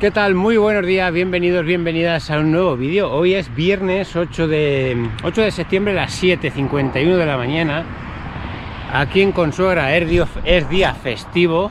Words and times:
¿Qué 0.00 0.10
tal? 0.10 0.34
Muy 0.34 0.56
buenos 0.56 0.86
días, 0.86 1.12
bienvenidos, 1.12 1.62
bienvenidas 1.66 2.30
a 2.30 2.38
un 2.38 2.52
nuevo 2.52 2.74
vídeo. 2.74 3.12
Hoy 3.12 3.34
es 3.34 3.54
viernes 3.54 4.16
8 4.16 4.48
de, 4.48 5.10
8 5.22 5.42
de 5.42 5.50
septiembre 5.50 5.92
a 5.92 5.96
las 6.04 6.22
7.51 6.22 7.18
de 7.18 7.26
la 7.26 7.36
mañana. 7.36 7.84
Aquí 8.94 9.20
en 9.20 9.32
Consuegra 9.32 9.94
es 9.94 10.08
día, 10.08 10.26
es 10.46 10.66
día 10.70 10.94
festivo. 10.94 11.70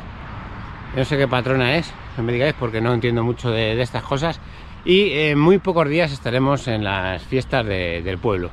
No 0.96 1.06
sé 1.06 1.18
qué 1.18 1.28
patrona 1.28 1.78
es, 1.78 1.92
no 2.18 2.24
me 2.24 2.32
digáis 2.32 2.54
porque 2.54 2.82
no 2.82 2.94
entiendo 2.94 3.24
mucho 3.24 3.50
de, 3.50 3.82
estas 3.82 4.04
cosas. 4.04 4.40
Y 4.86 5.12
en 5.12 5.40
muy 5.40 5.58
pocos 5.58 5.90
días 5.90 6.12
estaremos 6.12 6.68
en 6.68 6.84
las 6.84 7.24
fiestas 7.24 7.66
de, 7.66 8.04
del 8.04 8.20
pueblo. 8.20 8.52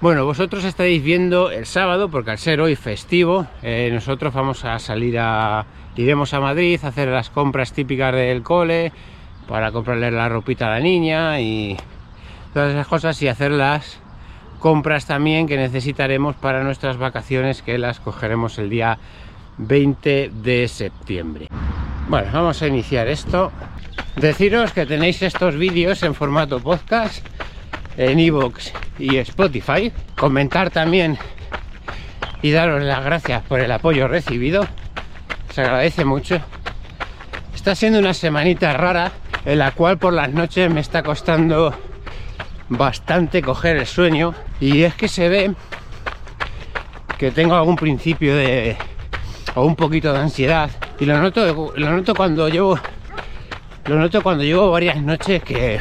Bueno, 0.00 0.24
vosotros 0.24 0.64
estaréis 0.64 1.04
viendo 1.04 1.52
el 1.52 1.66
sábado, 1.66 2.10
porque 2.10 2.32
al 2.32 2.38
ser 2.38 2.60
hoy 2.60 2.74
festivo, 2.74 3.46
eh, 3.62 3.88
nosotros 3.92 4.34
vamos 4.34 4.64
a 4.64 4.80
salir 4.80 5.16
a... 5.20 5.64
Iremos 5.96 6.34
a 6.34 6.40
Madrid 6.40 6.78
a 6.82 6.88
hacer 6.88 7.08
las 7.08 7.30
compras 7.30 7.72
típicas 7.72 8.14
del 8.14 8.42
cole, 8.42 8.92
para 9.48 9.72
comprarle 9.72 10.10
la 10.10 10.28
ropita 10.28 10.66
a 10.66 10.70
la 10.70 10.80
niña 10.80 11.40
y 11.40 11.76
todas 12.52 12.72
esas 12.72 12.86
cosas 12.86 13.20
y 13.22 13.28
hacer 13.28 13.52
las 13.52 13.98
compras 14.58 15.06
también 15.06 15.46
que 15.46 15.56
necesitaremos 15.56 16.36
para 16.36 16.62
nuestras 16.64 16.96
vacaciones, 16.96 17.62
que 17.62 17.78
las 17.78 18.00
cogeremos 18.00 18.58
el 18.58 18.70
día 18.70 18.98
20 19.58 20.32
de 20.42 20.68
septiembre. 20.68 21.48
Bueno, 22.08 22.28
vamos 22.32 22.60
a 22.62 22.66
iniciar 22.66 23.08
esto. 23.08 23.52
Deciros 24.16 24.72
que 24.72 24.86
tenéis 24.86 25.22
estos 25.22 25.56
vídeos 25.56 26.02
en 26.02 26.14
formato 26.14 26.60
podcast 26.60 27.24
en 27.96 28.18
iVoox 28.18 28.72
y 28.98 29.16
Spotify. 29.18 29.92
Comentar 30.16 30.70
también 30.70 31.18
y 32.42 32.50
daros 32.50 32.82
las 32.82 33.04
gracias 33.04 33.42
por 33.42 33.60
el 33.60 33.72
apoyo 33.72 34.08
recibido. 34.08 34.66
Se 35.56 35.62
agradece 35.62 36.04
mucho. 36.04 36.38
Está 37.54 37.74
siendo 37.74 37.98
una 37.98 38.12
semanita 38.12 38.74
rara 38.74 39.10
en 39.46 39.58
la 39.58 39.70
cual 39.70 39.96
por 39.96 40.12
las 40.12 40.30
noches 40.30 40.70
me 40.70 40.80
está 40.80 41.02
costando 41.02 41.74
bastante 42.68 43.40
coger 43.40 43.78
el 43.78 43.86
sueño. 43.86 44.34
Y 44.60 44.82
es 44.82 44.94
que 44.96 45.08
se 45.08 45.30
ve 45.30 45.54
que 47.16 47.30
tengo 47.30 47.54
algún 47.54 47.76
principio 47.76 48.36
de 48.36 48.76
o 49.54 49.64
un 49.64 49.76
poquito 49.76 50.12
de 50.12 50.18
ansiedad. 50.18 50.68
Y 51.00 51.06
lo 51.06 51.16
noto 51.22 51.72
lo 51.74 51.90
noto 51.90 52.14
cuando 52.14 52.50
llevo 52.50 52.78
lo 53.86 53.98
noto 53.98 54.22
cuando 54.22 54.44
llevo 54.44 54.70
varias 54.70 55.00
noches 55.00 55.42
que 55.42 55.80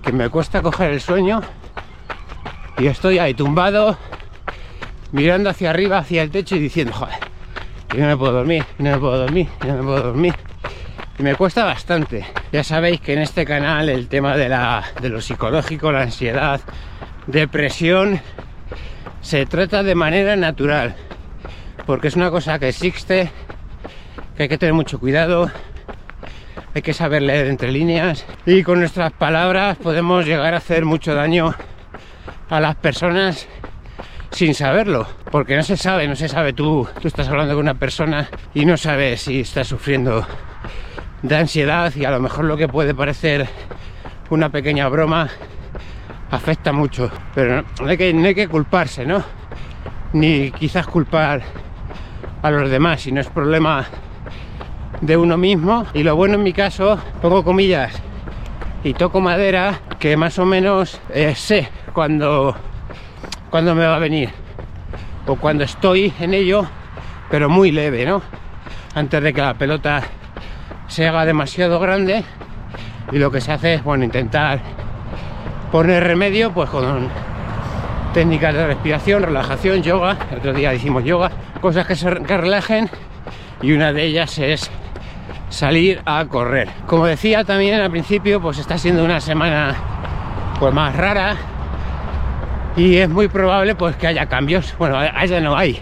que 0.00 0.12
me 0.12 0.28
cuesta 0.28 0.62
coger 0.62 0.92
el 0.92 1.00
sueño. 1.00 1.40
Y 2.78 2.86
estoy 2.86 3.18
ahí 3.18 3.34
tumbado 3.34 3.98
mirando 5.10 5.50
hacia 5.50 5.70
arriba, 5.70 5.98
hacia 5.98 6.22
el 6.22 6.30
techo 6.30 6.54
y 6.54 6.60
diciendo, 6.60 6.92
joder, 6.92 7.29
yo 7.94 8.00
no 8.00 8.06
me 8.06 8.16
puedo 8.16 8.32
dormir, 8.32 8.64
no 8.78 8.90
me 8.90 8.98
puedo 8.98 9.18
dormir, 9.18 9.48
no 9.66 9.74
me 9.74 9.82
puedo 9.82 10.02
dormir. 10.02 10.34
Y 11.18 11.22
me 11.22 11.34
cuesta 11.34 11.64
bastante. 11.64 12.24
Ya 12.52 12.64
sabéis 12.64 13.00
que 13.00 13.12
en 13.12 13.18
este 13.18 13.44
canal 13.44 13.88
el 13.88 14.08
tema 14.08 14.36
de, 14.36 14.48
la, 14.48 14.84
de 15.00 15.08
lo 15.08 15.20
psicológico, 15.20 15.92
la 15.92 16.02
ansiedad, 16.02 16.60
depresión, 17.26 18.20
se 19.20 19.44
trata 19.46 19.82
de 19.82 19.94
manera 19.94 20.36
natural. 20.36 20.94
Porque 21.84 22.08
es 22.08 22.16
una 22.16 22.30
cosa 22.30 22.58
que 22.58 22.68
existe, 22.68 23.30
que 24.36 24.44
hay 24.44 24.48
que 24.48 24.58
tener 24.58 24.72
mucho 24.72 24.98
cuidado, 24.98 25.50
hay 26.74 26.82
que 26.82 26.94
saber 26.94 27.22
leer 27.22 27.48
entre 27.48 27.72
líneas 27.72 28.24
y 28.46 28.62
con 28.62 28.78
nuestras 28.78 29.12
palabras 29.12 29.76
podemos 29.76 30.24
llegar 30.24 30.54
a 30.54 30.58
hacer 30.58 30.84
mucho 30.84 31.14
daño 31.14 31.54
a 32.48 32.60
las 32.60 32.76
personas 32.76 33.48
sin 34.30 34.54
saberlo, 34.54 35.06
porque 35.30 35.56
no 35.56 35.62
se 35.62 35.76
sabe, 35.76 36.06
no 36.08 36.16
se 36.16 36.28
sabe. 36.28 36.52
Tú, 36.52 36.86
tú 37.00 37.08
estás 37.08 37.28
hablando 37.28 37.54
con 37.54 37.62
una 37.62 37.74
persona 37.74 38.28
y 38.54 38.64
no 38.64 38.76
sabes 38.76 39.22
si 39.22 39.40
está 39.40 39.64
sufriendo 39.64 40.26
de 41.22 41.36
ansiedad 41.36 41.92
y 41.94 42.04
a 42.04 42.10
lo 42.10 42.20
mejor 42.20 42.44
lo 42.44 42.56
que 42.56 42.68
puede 42.68 42.94
parecer 42.94 43.46
una 44.30 44.48
pequeña 44.48 44.88
broma 44.88 45.28
afecta 46.30 46.72
mucho, 46.72 47.10
pero 47.34 47.64
no 47.80 47.88
hay 47.88 47.96
que, 47.96 48.48
culparse, 48.48 49.04
¿no? 49.04 49.22
Ni 50.12 50.50
quizás 50.52 50.86
culpar 50.86 51.42
a 52.42 52.50
los 52.50 52.70
demás, 52.70 53.02
si 53.02 53.12
no 53.12 53.20
es 53.20 53.28
problema 53.28 53.86
de 55.00 55.16
uno 55.16 55.36
mismo. 55.36 55.86
Y 55.94 56.02
lo 56.02 56.14
bueno 56.16 56.34
en 56.34 56.42
mi 56.42 56.52
caso 56.52 56.98
pongo 57.20 57.44
comillas 57.44 58.00
y 58.84 58.94
toco 58.94 59.20
madera 59.20 59.80
que 59.98 60.16
más 60.16 60.38
o 60.38 60.46
menos 60.46 61.00
eh, 61.12 61.34
sé 61.34 61.68
cuando 61.92 62.56
cuando 63.50 63.74
me 63.74 63.86
va 63.86 63.96
a 63.96 63.98
venir. 63.98 64.30
O 65.26 65.36
cuando 65.36 65.64
estoy 65.64 66.12
en 66.20 66.34
ello 66.34 66.66
pero 67.30 67.48
muy 67.48 67.70
leve 67.70 68.04
no 68.04 68.20
antes 68.94 69.22
de 69.22 69.32
que 69.32 69.40
la 69.40 69.54
pelota 69.54 70.02
se 70.88 71.06
haga 71.06 71.24
demasiado 71.24 71.78
grande 71.78 72.24
y 73.12 73.18
lo 73.18 73.30
que 73.30 73.40
se 73.40 73.52
hace 73.52 73.74
es 73.74 73.84
bueno 73.84 74.04
intentar 74.04 74.60
poner 75.70 76.02
remedio 76.02 76.52
pues 76.52 76.68
con 76.70 77.08
técnicas 78.12 78.54
de 78.54 78.66
respiración 78.66 79.22
relajación 79.22 79.82
yoga. 79.82 80.16
El 80.32 80.38
otro 80.38 80.52
día 80.52 80.74
hicimos 80.74 81.04
yoga. 81.04 81.30
Cosas 81.60 81.86
que 81.86 81.94
se 81.94 82.10
que 82.22 82.36
relajen 82.36 82.90
y 83.62 83.72
una 83.72 83.92
de 83.92 84.04
ellas 84.04 84.36
es 84.38 84.68
salir 85.48 86.02
a 86.04 86.24
correr. 86.24 86.68
Como 86.86 87.06
decía 87.06 87.44
también 87.44 87.80
al 87.80 87.90
principio, 87.90 88.40
pues 88.40 88.58
está 88.58 88.76
siendo 88.76 89.04
una 89.04 89.20
semana 89.20 89.76
pues 90.58 90.74
más 90.74 90.96
rara 90.96 91.36
y 92.76 92.96
es 92.96 93.08
muy 93.08 93.28
probable 93.28 93.74
pues 93.74 93.96
que 93.96 94.06
haya 94.06 94.26
cambios. 94.26 94.74
Bueno, 94.78 94.98
allá 94.98 95.40
no 95.40 95.56
hay. 95.56 95.80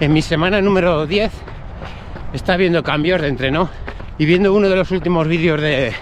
En 0.00 0.12
mi 0.12 0.22
semana 0.22 0.60
número 0.60 1.06
10 1.06 1.32
está 2.32 2.54
habiendo 2.54 2.82
cambios 2.82 3.20
de 3.20 3.28
entreno 3.28 3.68
y 4.18 4.26
viendo 4.26 4.52
uno 4.52 4.68
de 4.68 4.76
los 4.76 4.90
últimos 4.90 5.26
vídeos 5.26 5.60
de, 5.60 5.92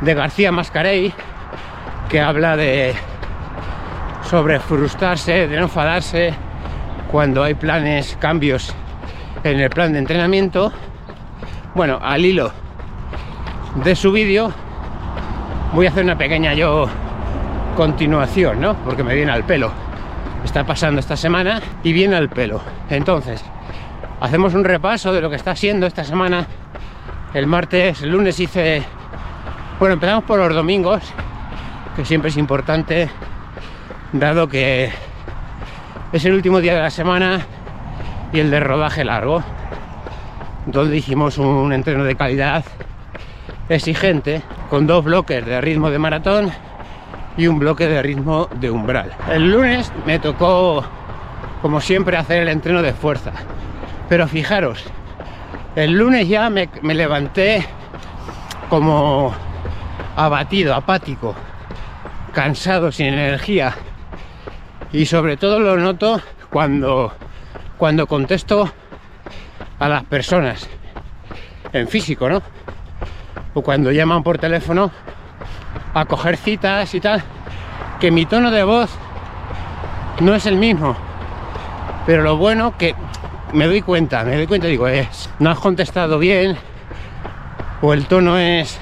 de 0.00 0.14
García 0.14 0.52
Mascarey 0.52 1.12
que 2.08 2.20
habla 2.20 2.56
de 2.56 2.94
sobre 4.28 4.60
frustrarse, 4.60 5.48
de 5.48 5.56
no 5.56 5.64
enfadarse 5.64 6.34
cuando 7.10 7.42
hay 7.42 7.54
planes, 7.54 8.16
cambios 8.20 8.74
en 9.44 9.60
el 9.60 9.70
plan 9.70 9.92
de 9.92 10.00
entrenamiento 10.00 10.72
bueno, 11.74 11.98
al 12.02 12.24
hilo 12.24 12.50
de 13.84 13.94
su 13.94 14.10
vídeo 14.10 14.52
voy 15.72 15.86
a 15.86 15.90
hacer 15.90 16.02
una 16.02 16.18
pequeña 16.18 16.52
yo 16.54 16.88
continuación, 17.76 18.60
¿no? 18.60 18.74
Porque 18.84 19.02
me 19.02 19.14
viene 19.14 19.32
al 19.32 19.44
pelo. 19.44 19.70
Está 20.44 20.64
pasando 20.64 21.00
esta 21.00 21.16
semana 21.16 21.60
y 21.82 21.92
viene 21.92 22.16
al 22.16 22.28
pelo. 22.28 22.60
Entonces, 22.90 23.44
hacemos 24.20 24.54
un 24.54 24.64
repaso 24.64 25.12
de 25.12 25.20
lo 25.20 25.30
que 25.30 25.36
está 25.36 25.54
siendo 25.56 25.86
esta 25.86 26.04
semana. 26.04 26.46
El 27.34 27.46
martes, 27.46 28.02
el 28.02 28.10
lunes 28.10 28.38
hice... 28.40 28.82
Bueno, 29.78 29.94
empezamos 29.94 30.24
por 30.24 30.38
los 30.38 30.54
domingos, 30.54 31.02
que 31.94 32.04
siempre 32.04 32.30
es 32.30 32.36
importante, 32.36 33.08
dado 34.12 34.48
que 34.48 34.90
es 36.12 36.24
el 36.24 36.34
último 36.34 36.60
día 36.60 36.74
de 36.74 36.82
la 36.82 36.90
semana 36.90 37.46
y 38.32 38.40
el 38.40 38.50
de 38.50 38.60
rodaje 38.60 39.04
largo 39.04 39.42
donde 40.72 40.98
hicimos 40.98 41.38
un 41.38 41.72
entreno 41.72 42.04
de 42.04 42.14
calidad 42.14 42.64
exigente 43.68 44.42
con 44.68 44.86
dos 44.86 45.04
bloques 45.04 45.44
de 45.44 45.60
ritmo 45.60 45.90
de 45.90 45.98
maratón 45.98 46.50
y 47.38 47.46
un 47.46 47.60
bloque 47.60 47.86
de 47.86 48.02
ritmo 48.02 48.48
de 48.56 48.68
umbral. 48.70 49.12
El 49.30 49.52
lunes 49.52 49.90
me 50.04 50.18
tocó, 50.18 50.84
como 51.62 51.80
siempre, 51.80 52.16
hacer 52.16 52.42
el 52.42 52.48
entreno 52.48 52.82
de 52.82 52.92
fuerza. 52.92 53.32
Pero 54.08 54.26
fijaros, 54.26 54.84
el 55.76 55.92
lunes 55.92 56.28
ya 56.28 56.50
me, 56.50 56.68
me 56.82 56.94
levanté 56.94 57.64
como 58.68 59.32
abatido, 60.16 60.74
apático, 60.74 61.34
cansado, 62.34 62.90
sin 62.90 63.06
energía. 63.06 63.72
Y 64.92 65.06
sobre 65.06 65.36
todo 65.36 65.60
lo 65.60 65.76
noto 65.76 66.20
cuando, 66.50 67.12
cuando 67.76 68.08
contesto 68.08 68.68
a 69.78 69.88
las 69.88 70.02
personas 70.04 70.68
en 71.72 71.86
físico, 71.86 72.28
¿no? 72.28 72.42
O 73.54 73.62
cuando 73.62 73.92
llaman 73.92 74.24
por 74.24 74.38
teléfono 74.38 74.90
a 76.00 76.04
coger 76.04 76.36
citas 76.36 76.94
y 76.94 77.00
tal, 77.00 77.22
que 77.98 78.10
mi 78.10 78.24
tono 78.24 78.50
de 78.50 78.62
voz 78.62 78.90
no 80.20 80.34
es 80.34 80.46
el 80.46 80.56
mismo. 80.56 80.96
Pero 82.06 82.22
lo 82.22 82.36
bueno 82.36 82.76
que 82.76 82.94
me 83.52 83.66
doy 83.66 83.82
cuenta, 83.82 84.24
me 84.24 84.36
doy 84.36 84.46
cuenta, 84.46 84.66
digo, 84.66 84.86
es, 84.88 85.30
no 85.38 85.50
has 85.50 85.58
contestado 85.58 86.18
bien, 86.18 86.56
o 87.82 87.92
el 87.92 88.06
tono 88.06 88.38
es, 88.38 88.78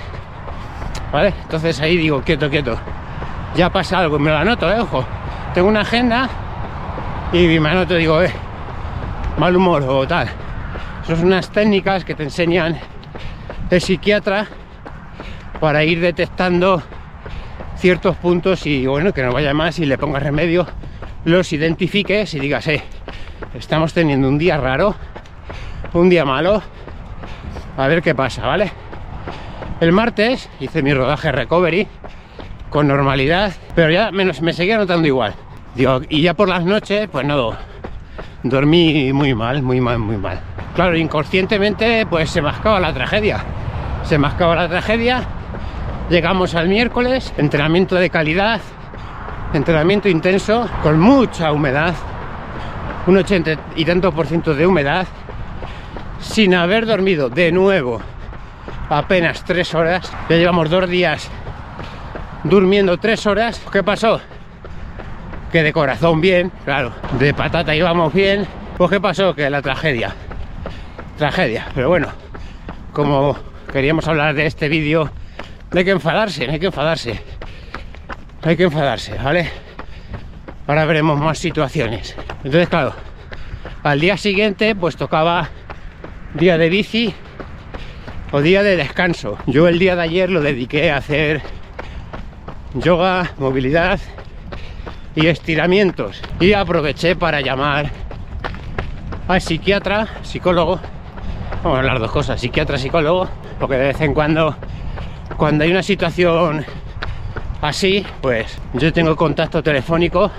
¿vale? 1.12 1.32
Entonces 1.42 1.80
ahí 1.80 1.96
digo, 1.96 2.22
quieto, 2.22 2.50
quieto, 2.50 2.78
ya 3.54 3.70
pasa 3.70 3.98
algo, 3.98 4.18
me 4.18 4.30
lo 4.30 4.36
anoto, 4.36 4.70
¿eh? 4.70 4.80
Ojo, 4.80 5.04
tengo 5.54 5.68
una 5.68 5.80
agenda 5.80 6.28
y 7.32 7.58
me 7.58 7.70
anoto, 7.70 7.94
digo, 7.94 8.22
eh, 8.22 8.32
mal 9.38 9.56
humor 9.56 9.82
o 9.88 10.06
tal. 10.06 10.28
Son 11.06 11.24
unas 11.24 11.50
técnicas 11.50 12.04
que 12.04 12.14
te 12.14 12.24
enseñan 12.24 12.78
el 13.70 13.80
psiquiatra 13.80 14.46
para 15.60 15.82
ir 15.84 16.00
detectando 16.00 16.82
ciertos 17.76 18.16
puntos 18.16 18.66
y 18.66 18.86
bueno, 18.86 19.12
que 19.12 19.22
no 19.22 19.32
vaya 19.32 19.54
más 19.54 19.78
y 19.78 19.86
le 19.86 19.98
pongas 19.98 20.22
remedio, 20.22 20.66
los 21.24 21.52
identifiques 21.52 22.34
y 22.34 22.40
digas, 22.40 22.66
eh, 22.68 22.82
estamos 23.54 23.92
teniendo 23.92 24.28
un 24.28 24.38
día 24.38 24.56
raro, 24.56 24.94
un 25.92 26.08
día 26.08 26.24
malo, 26.24 26.62
a 27.76 27.86
ver 27.86 28.02
qué 28.02 28.14
pasa, 28.14 28.46
¿vale? 28.46 28.72
El 29.80 29.92
martes 29.92 30.48
hice 30.60 30.82
mi 30.82 30.94
rodaje 30.94 31.30
recovery 31.32 31.86
con 32.70 32.88
normalidad, 32.88 33.52
pero 33.74 33.90
ya 33.90 34.10
menos, 34.10 34.40
me 34.40 34.52
seguía 34.52 34.78
notando 34.78 35.06
igual. 35.06 35.34
Digo, 35.74 36.00
y 36.08 36.22
ya 36.22 36.34
por 36.34 36.48
las 36.48 36.64
noches, 36.64 37.08
pues 37.12 37.26
no, 37.26 37.54
dormí 38.42 39.12
muy 39.12 39.34
mal, 39.34 39.62
muy 39.62 39.80
mal, 39.80 39.98
muy 39.98 40.16
mal. 40.16 40.40
Claro, 40.74 40.96
inconscientemente, 40.96 42.06
pues 42.06 42.30
se 42.30 42.40
mascaba 42.40 42.80
la 42.80 42.92
tragedia. 42.92 43.44
Se 44.04 44.18
mascaba 44.18 44.54
la 44.54 44.68
tragedia. 44.68 45.22
Llegamos 46.08 46.54
al 46.54 46.68
miércoles, 46.68 47.34
entrenamiento 47.36 47.96
de 47.96 48.10
calidad, 48.10 48.60
entrenamiento 49.52 50.08
intenso, 50.08 50.68
con 50.80 51.00
mucha 51.00 51.50
humedad, 51.50 51.94
un 53.08 53.16
80 53.16 53.56
y 53.74 53.84
tanto 53.84 54.12
por 54.12 54.28
ciento 54.28 54.54
de 54.54 54.68
humedad, 54.68 55.04
sin 56.20 56.54
haber 56.54 56.86
dormido 56.86 57.28
de 57.28 57.50
nuevo 57.50 58.00
apenas 58.88 59.44
tres 59.44 59.74
horas. 59.74 60.12
Ya 60.28 60.36
llevamos 60.36 60.70
dos 60.70 60.88
días 60.88 61.28
durmiendo 62.44 62.98
tres 62.98 63.26
horas. 63.26 63.60
¿Qué 63.72 63.82
pasó? 63.82 64.20
Que 65.50 65.64
de 65.64 65.72
corazón 65.72 66.20
bien, 66.20 66.52
claro, 66.64 66.92
de 67.18 67.34
patata 67.34 67.74
íbamos 67.74 68.12
bien. 68.12 68.46
Pues 68.76 68.90
¿qué 68.90 69.00
pasó? 69.00 69.34
Que 69.34 69.50
la 69.50 69.60
tragedia. 69.60 70.14
Tragedia. 71.18 71.66
Pero 71.74 71.88
bueno, 71.88 72.08
como 72.92 73.36
queríamos 73.72 74.06
hablar 74.06 74.36
de 74.36 74.46
este 74.46 74.68
vídeo, 74.68 75.10
no 75.72 75.78
hay 75.78 75.84
que 75.84 75.90
enfadarse, 75.90 76.46
no 76.46 76.52
hay 76.52 76.60
que 76.60 76.66
enfadarse. 76.66 77.20
No 78.42 78.50
hay 78.50 78.56
que 78.56 78.64
enfadarse, 78.64 79.14
¿vale? 79.14 79.50
Ahora 80.66 80.84
veremos 80.84 81.18
más 81.18 81.38
situaciones. 81.38 82.14
Entonces, 82.44 82.68
claro, 82.68 82.94
al 83.82 84.00
día 84.00 84.16
siguiente 84.16 84.74
pues 84.74 84.96
tocaba 84.96 85.48
día 86.34 86.58
de 86.58 86.68
bici 86.68 87.14
o 88.32 88.40
día 88.40 88.62
de 88.62 88.76
descanso. 88.76 89.38
Yo 89.46 89.68
el 89.68 89.78
día 89.78 89.96
de 89.96 90.02
ayer 90.02 90.30
lo 90.30 90.40
dediqué 90.40 90.90
a 90.90 90.98
hacer 90.98 91.42
yoga, 92.74 93.32
movilidad 93.38 94.00
y 95.14 95.26
estiramientos. 95.26 96.20
Y 96.40 96.52
aproveché 96.52 97.16
para 97.16 97.40
llamar 97.40 97.90
al 99.28 99.40
psiquiatra, 99.40 100.08
psicólogo, 100.22 100.78
vamos 101.62 101.76
a 101.76 101.78
hablar 101.80 101.98
dos 101.98 102.10
cosas, 102.10 102.40
psiquiatra, 102.40 102.78
psicólogo, 102.78 103.28
porque 103.58 103.76
de 103.76 103.86
vez 103.88 104.00
en 104.00 104.14
cuando, 104.14 104.56
cuando 105.36 105.64
hay 105.64 105.70
una 105.70 105.82
situación 105.82 106.64
así, 107.60 108.04
pues 108.20 108.58
yo 108.74 108.92
tengo 108.92 109.16
contacto 109.16 109.62
telefónico 109.62 110.30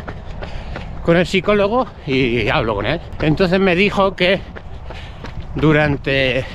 con 1.04 1.18
el 1.18 1.26
psicólogo 1.26 1.88
y 2.06 2.50
hablo 2.50 2.76
con 2.76 2.86
él. 2.86 3.00
Entonces 3.22 3.60
me 3.60 3.76
dijo 3.76 4.16
que 4.16 4.40
durante 5.56 6.46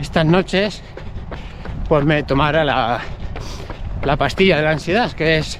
estas 0.00 0.24
noches 0.26 0.82
pues 1.88 2.04
me 2.04 2.22
tomara 2.22 2.64
la, 2.64 3.00
la 4.02 4.16
pastilla 4.16 4.56
de 4.56 4.62
la 4.62 4.70
ansiedad, 4.70 5.12
que 5.12 5.38
es 5.38 5.58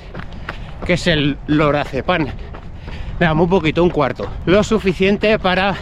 que 0.86 0.94
es 0.94 1.06
el 1.06 1.36
lorazepam. 1.46 2.26
Nada, 3.20 3.34
muy 3.34 3.46
poquito, 3.46 3.82
un 3.82 3.90
cuarto. 3.90 4.26
Lo 4.46 4.62
suficiente 4.62 5.38
para 5.38 5.74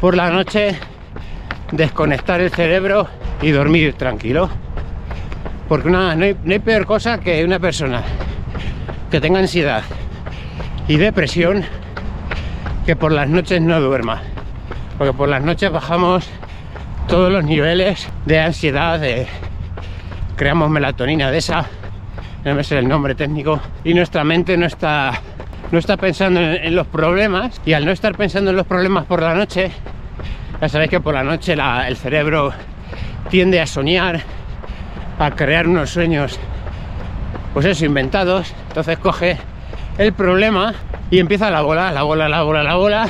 por 0.00 0.16
la 0.16 0.30
noche 0.30 0.76
desconectar 1.70 2.40
el 2.40 2.50
cerebro 2.50 3.06
y 3.42 3.50
dormir 3.50 3.94
tranquilo. 3.94 4.50
Porque 5.70 5.88
no, 5.88 6.10
hay, 6.10 6.34
peor 6.34 6.84
cosa 6.84 7.20
que 7.20 7.44
una 7.44 7.60
persona 7.60 8.02
que 9.08 9.20
tenga 9.20 9.38
ansiedad 9.38 9.84
y 10.88 10.96
depresión 10.96 11.62
que 12.84 12.96
por 12.96 13.12
las 13.12 13.28
noches 13.28 13.62
no 13.62 13.80
duerma. 13.80 14.20
Porque 14.98 15.12
por 15.12 15.28
las 15.28 15.44
noches 15.44 15.70
bajamos 15.70 16.28
todos 17.06 17.30
los 17.30 17.44
niveles 17.44 18.08
de 18.26 18.40
ansiedad, 18.40 19.00
creamos 20.34 20.70
melatonina 20.70 21.30
de 21.30 21.38
esa, 21.38 21.64
no 22.44 22.52
me 22.56 22.64
sé 22.64 22.76
el 22.76 22.88
nombre 22.88 23.14
técnico, 23.14 23.60
y 23.84 23.94
nuestra 23.94 24.24
mente 24.24 24.56
no 24.56 24.66
está, 24.66 25.20
no 25.70 25.78
está 25.78 25.96
pensando 25.96 26.40
en, 26.40 26.74
los 26.74 26.88
problemas, 26.88 27.60
y 27.64 27.74
al 27.74 27.84
no 27.84 27.92
estar 27.92 28.16
pensando 28.16 28.50
en 28.50 28.56
los 28.56 28.66
problemas 28.66 29.04
por 29.04 29.22
la 29.22 29.36
noche, 29.36 29.70
ya 30.60 30.68
sabéis 30.68 30.90
que 30.90 31.00
por 31.00 31.14
la 31.14 31.22
noche 31.22 31.54
el 31.86 31.96
cerebro 31.96 32.52
tiende 33.30 33.60
a 33.60 33.68
soñar, 33.68 34.20
a 35.20 35.30
crear 35.32 35.68
unos 35.68 35.90
sueños, 35.90 36.38
pues 37.52 37.66
eso, 37.66 37.84
inventados, 37.84 38.54
entonces 38.68 38.98
coge 38.98 39.36
el 39.98 40.14
problema 40.14 40.72
y 41.10 41.18
empieza 41.18 41.50
la 41.50 41.60
bola, 41.60 41.92
la 41.92 42.02
bola, 42.02 42.26
la 42.28 42.42
bola, 42.42 42.62
la 42.62 42.74
bola, 42.76 43.08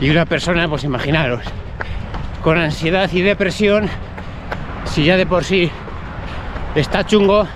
y 0.00 0.08
una 0.08 0.24
persona, 0.24 0.68
pues 0.68 0.84
imaginaros, 0.84 1.44
con 2.42 2.56
ansiedad 2.56 3.10
y 3.12 3.20
depresión, 3.20 3.90
si 4.86 5.04
ya 5.04 5.18
de 5.18 5.26
por 5.26 5.44
sí 5.44 5.70
está 6.74 7.04
chungo, 7.04 7.46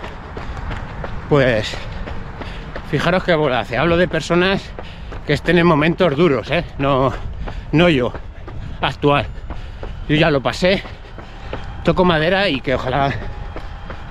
pues 1.31 1.75
fijaros 2.90 3.25
qué 3.25 3.34
bola 3.34 3.60
hace. 3.60 3.78
Hablo 3.78 3.96
de 3.96 4.06
personas 4.06 4.62
que 5.26 5.32
estén 5.32 5.56
en 5.56 5.66
momentos 5.66 6.14
duros, 6.14 6.50
¿eh? 6.50 6.64
no, 6.76 7.10
no 7.72 7.88
yo, 7.88 8.12
actual. 8.82 9.26
Yo 10.10 10.16
ya 10.16 10.31
lo 10.31 10.43
pasé, 10.43 10.82
toco 11.85 12.05
madera 12.05 12.49
y 12.49 12.61
que 12.61 12.75
ojalá 12.75 13.12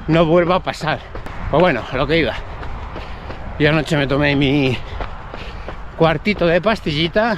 no 0.07 0.25
vuelva 0.25 0.55
a 0.55 0.59
pasar. 0.59 0.99
Pues 1.51 1.61
bueno, 1.61 1.81
lo 1.93 2.07
que 2.07 2.19
iba. 2.19 2.33
Y 3.57 3.65
anoche 3.65 3.97
me 3.97 4.07
tomé 4.07 4.35
mi 4.35 4.77
cuartito 5.97 6.47
de 6.47 6.61
pastillita 6.61 7.37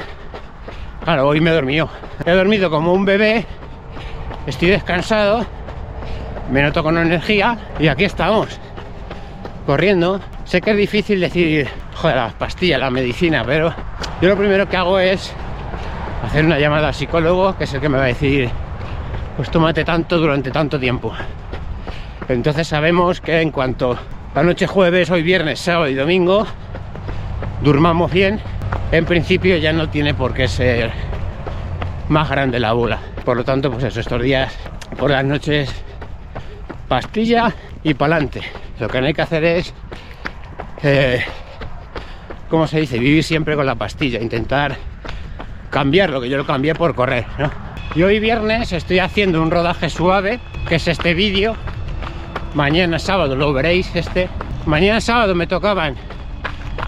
Claro, 1.03 1.27
hoy 1.27 1.41
me 1.41 1.49
he 1.49 1.53
dormido. 1.53 1.89
He 2.25 2.31
dormido 2.31 2.69
como 2.69 2.93
un 2.93 3.05
bebé, 3.05 3.45
estoy 4.45 4.69
descansado, 4.69 5.43
me 6.51 6.61
noto 6.61 6.83
con 6.83 6.95
energía 6.99 7.57
y 7.79 7.87
aquí 7.87 8.03
estamos, 8.03 8.59
corriendo. 9.65 10.21
Sé 10.45 10.61
que 10.61 10.71
es 10.71 10.77
difícil 10.77 11.19
decir, 11.19 11.67
joder, 11.95 12.17
las 12.17 12.33
pastillas, 12.33 12.79
la 12.79 12.91
medicina, 12.91 13.43
pero 13.43 13.73
yo 14.21 14.29
lo 14.29 14.37
primero 14.37 14.69
que 14.69 14.77
hago 14.77 14.99
es 14.99 15.33
hacer 16.23 16.45
una 16.45 16.59
llamada 16.59 16.89
al 16.89 16.93
psicólogo, 16.93 17.57
que 17.57 17.63
es 17.63 17.73
el 17.73 17.81
que 17.81 17.89
me 17.89 17.97
va 17.97 18.03
a 18.03 18.07
decir, 18.07 18.51
pues 19.41 19.49
tómate 19.49 19.83
tanto 19.83 20.19
durante 20.19 20.51
tanto 20.51 20.79
tiempo. 20.79 21.11
Entonces 22.27 22.67
sabemos 22.67 23.21
que 23.21 23.41
en 23.41 23.49
cuanto 23.49 23.97
la 24.35 24.43
noche 24.43 24.67
jueves, 24.67 25.09
hoy 25.09 25.23
viernes, 25.23 25.59
sábado 25.59 25.89
y 25.89 25.95
domingo, 25.95 26.45
durmamos 27.63 28.11
bien, 28.11 28.39
en 28.91 29.03
principio 29.03 29.57
ya 29.57 29.73
no 29.73 29.89
tiene 29.89 30.13
por 30.13 30.35
qué 30.35 30.47
ser 30.47 30.91
más 32.07 32.29
grande 32.29 32.59
la 32.59 32.73
bola. 32.73 32.99
Por 33.25 33.35
lo 33.35 33.43
tanto, 33.43 33.71
pues 33.71 33.83
eso, 33.85 34.01
estos 34.01 34.21
días 34.21 34.55
por 34.99 35.09
las 35.09 35.25
noches 35.25 35.73
pastilla 36.87 37.51
y 37.81 37.95
pa'lante. 37.95 38.43
Lo 38.79 38.89
que 38.89 39.01
no 39.01 39.07
hay 39.07 39.13
que 39.15 39.23
hacer 39.23 39.43
es, 39.43 39.73
eh, 40.83 41.25
¿cómo 42.47 42.67
se 42.67 42.79
dice? 42.79 42.99
Vivir 42.99 43.23
siempre 43.23 43.55
con 43.55 43.65
la 43.65 43.73
pastilla, 43.73 44.21
intentar 44.21 44.77
cambiarlo, 45.71 46.21
que 46.21 46.29
yo 46.29 46.37
lo 46.37 46.45
cambié 46.45 46.75
por 46.75 46.93
correr, 46.93 47.25
¿no? 47.39 47.70
Y 47.93 48.03
hoy 48.03 48.19
viernes 48.19 48.71
estoy 48.71 48.99
haciendo 48.99 49.41
un 49.41 49.51
rodaje 49.51 49.89
suave, 49.89 50.39
que 50.67 50.75
es 50.75 50.87
este 50.87 51.13
vídeo. 51.13 51.55
Mañana 52.53 52.99
sábado 52.99 53.35
lo 53.35 53.53
veréis 53.53 53.95
este. 53.95 54.29
Mañana 54.65 55.01
sábado 55.01 55.35
me 55.35 55.47
tocaban 55.47 55.95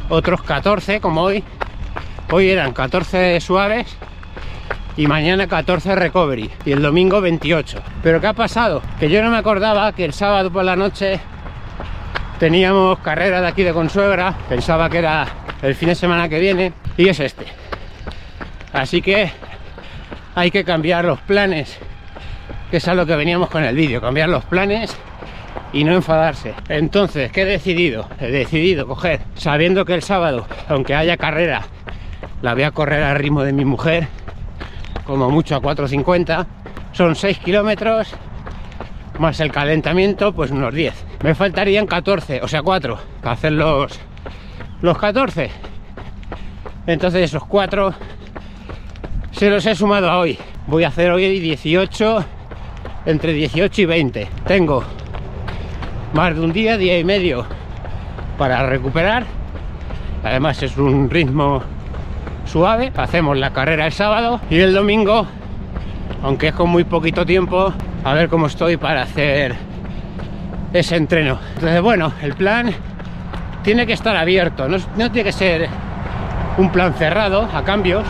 otros 0.09 0.43
14 0.43 0.99
como 1.01 1.21
hoy 1.21 1.43
Hoy 2.35 2.49
eran 2.49 2.73
14 2.73 3.39
suaves 3.41 3.95
y 4.97 5.05
mañana 5.05 5.45
14 5.45 5.93
recovery 5.93 6.49
y 6.65 6.71
el 6.71 6.81
domingo 6.81 7.21
28. 7.21 7.79
Pero 8.01 8.19
¿qué 8.19 8.25
ha 8.25 8.33
pasado? 8.33 8.81
Que 8.99 9.07
yo 9.07 9.21
no 9.21 9.29
me 9.29 9.37
acordaba 9.37 9.91
que 9.91 10.03
el 10.03 10.13
sábado 10.13 10.51
por 10.51 10.63
la 10.63 10.75
noche 10.75 11.19
teníamos 12.39 12.97
carrera 12.99 13.39
de 13.39 13.47
aquí 13.47 13.61
de 13.61 13.71
Consuegra, 13.71 14.33
pensaba 14.49 14.89
que 14.89 14.97
era 14.97 15.27
el 15.61 15.75
fin 15.75 15.89
de 15.89 15.95
semana 15.95 16.27
que 16.27 16.39
viene 16.39 16.73
y 16.97 17.07
es 17.07 17.19
este. 17.19 17.45
Así 18.71 19.03
que 19.03 19.31
hay 20.35 20.51
que 20.51 20.63
cambiar 20.63 21.05
los 21.05 21.19
planes, 21.21 21.77
que 22.71 22.77
es 22.77 22.87
a 22.87 22.93
lo 22.93 23.05
que 23.05 23.15
veníamos 23.15 23.49
con 23.49 23.63
el 23.63 23.75
vídeo, 23.75 24.01
cambiar 24.01 24.29
los 24.29 24.43
planes 24.45 24.95
y 25.71 25.83
no 25.83 25.93
enfadarse. 25.93 26.53
Entonces, 26.69 27.31
¿qué 27.31 27.43
he 27.43 27.45
decidido? 27.45 28.07
He 28.19 28.31
decidido 28.31 28.87
coger, 28.87 29.21
sabiendo 29.35 29.85
que 29.85 29.93
el 29.93 30.03
sábado, 30.03 30.47
aunque 30.67 30.95
haya 30.95 31.17
carrera 31.17 31.63
la 32.41 32.53
voy 32.53 32.63
a 32.63 32.71
correr 32.71 33.01
al 33.03 33.15
ritmo 33.15 33.43
de 33.43 33.53
mi 33.53 33.63
mujer, 33.63 34.07
como 35.05 35.29
mucho 35.29 35.55
a 35.55 35.61
4.50. 35.61 36.45
Son 36.91 37.15
6 37.15 37.39
kilómetros, 37.39 38.13
más 39.17 39.39
el 39.39 39.51
calentamiento, 39.51 40.33
pues 40.33 40.51
unos 40.51 40.73
10. 40.73 40.93
Me 41.23 41.35
faltarían 41.35 41.87
14, 41.87 42.41
o 42.41 42.47
sea 42.47 42.61
4, 42.61 42.99
para 43.21 43.33
hacer 43.33 43.53
los, 43.53 43.97
los 44.81 44.97
14. 44.97 45.49
Entonces 46.85 47.21
esos 47.21 47.45
4 47.45 47.93
se 49.33 49.49
los 49.49 49.65
he 49.65 49.75
sumado 49.75 50.09
a 50.09 50.19
hoy. 50.19 50.37
Voy 50.67 50.83
a 50.83 50.87
hacer 50.87 51.11
hoy 51.11 51.39
18, 51.39 52.23
entre 53.05 53.33
18 53.33 53.81
y 53.81 53.85
20. 53.85 54.27
Tengo 54.45 54.83
más 56.13 56.35
de 56.35 56.41
un 56.41 56.53
día, 56.53 56.77
día 56.77 56.97
y 56.97 57.03
medio 57.03 57.45
para 58.37 58.65
recuperar. 58.67 59.25
Además 60.23 60.61
es 60.63 60.77
un 60.77 61.09
ritmo 61.09 61.63
suave. 62.45 62.91
Hacemos 62.95 63.37
la 63.37 63.51
carrera 63.51 63.87
el 63.87 63.91
sábado 63.91 64.39
y 64.49 64.59
el 64.59 64.73
domingo, 64.73 65.25
aunque 66.21 66.49
es 66.49 66.53
con 66.53 66.69
muy 66.69 66.83
poquito 66.83 67.25
tiempo, 67.25 67.73
a 68.03 68.13
ver 68.13 68.29
cómo 68.29 68.47
estoy 68.47 68.77
para 68.77 69.01
hacer 69.01 69.55
ese 70.71 70.95
entreno. 70.95 71.39
Entonces, 71.55 71.81
bueno, 71.81 72.13
el 72.21 72.33
plan 72.35 72.71
tiene 73.63 73.87
que 73.87 73.93
estar 73.93 74.15
abierto, 74.15 74.67
no, 74.67 74.77
no 74.95 75.11
tiene 75.11 75.23
que 75.23 75.31
ser 75.31 75.67
un 76.57 76.71
plan 76.71 76.93
cerrado 76.93 77.49
a 77.53 77.63
cambios, 77.63 78.05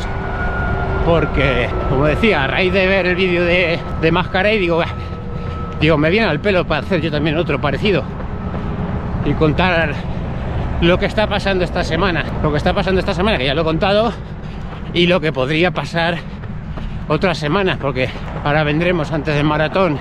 porque, 1.06 1.70
como 1.90 2.06
decía, 2.06 2.44
a 2.44 2.48
raíz 2.48 2.72
de 2.72 2.88
ver 2.88 3.06
el 3.06 3.16
vídeo 3.16 3.44
de, 3.44 3.80
de 4.02 4.54
y 4.54 4.58
digo, 4.58 4.82
digo, 5.80 5.98
me 5.98 6.10
viene 6.10 6.28
al 6.28 6.40
pelo 6.40 6.66
para 6.66 6.82
hacer 6.82 7.02
yo 7.02 7.12
también 7.12 7.38
otro 7.38 7.60
parecido 7.60 8.04
y 9.26 9.34
contar 9.34 9.94
lo 10.82 10.98
que 10.98 11.06
está 11.06 11.28
pasando 11.28 11.64
esta 11.64 11.84
semana. 11.84 12.26
Lo 12.42 12.52
que 12.52 12.58
está 12.58 12.74
pasando 12.74 13.00
esta 13.00 13.14
semana, 13.14 13.38
que 13.38 13.46
ya 13.46 13.54
lo 13.54 13.62
he 13.62 13.66
contado, 13.66 14.12
y 14.94 15.08
lo 15.08 15.20
que 15.20 15.32
podría 15.32 15.72
pasar 15.72 16.18
otras 17.08 17.38
semanas, 17.38 17.78
porque 17.82 18.10
ahora 18.44 18.64
vendremos 18.64 19.12
antes 19.12 19.36
del 19.36 19.46
maratón, 19.46 19.98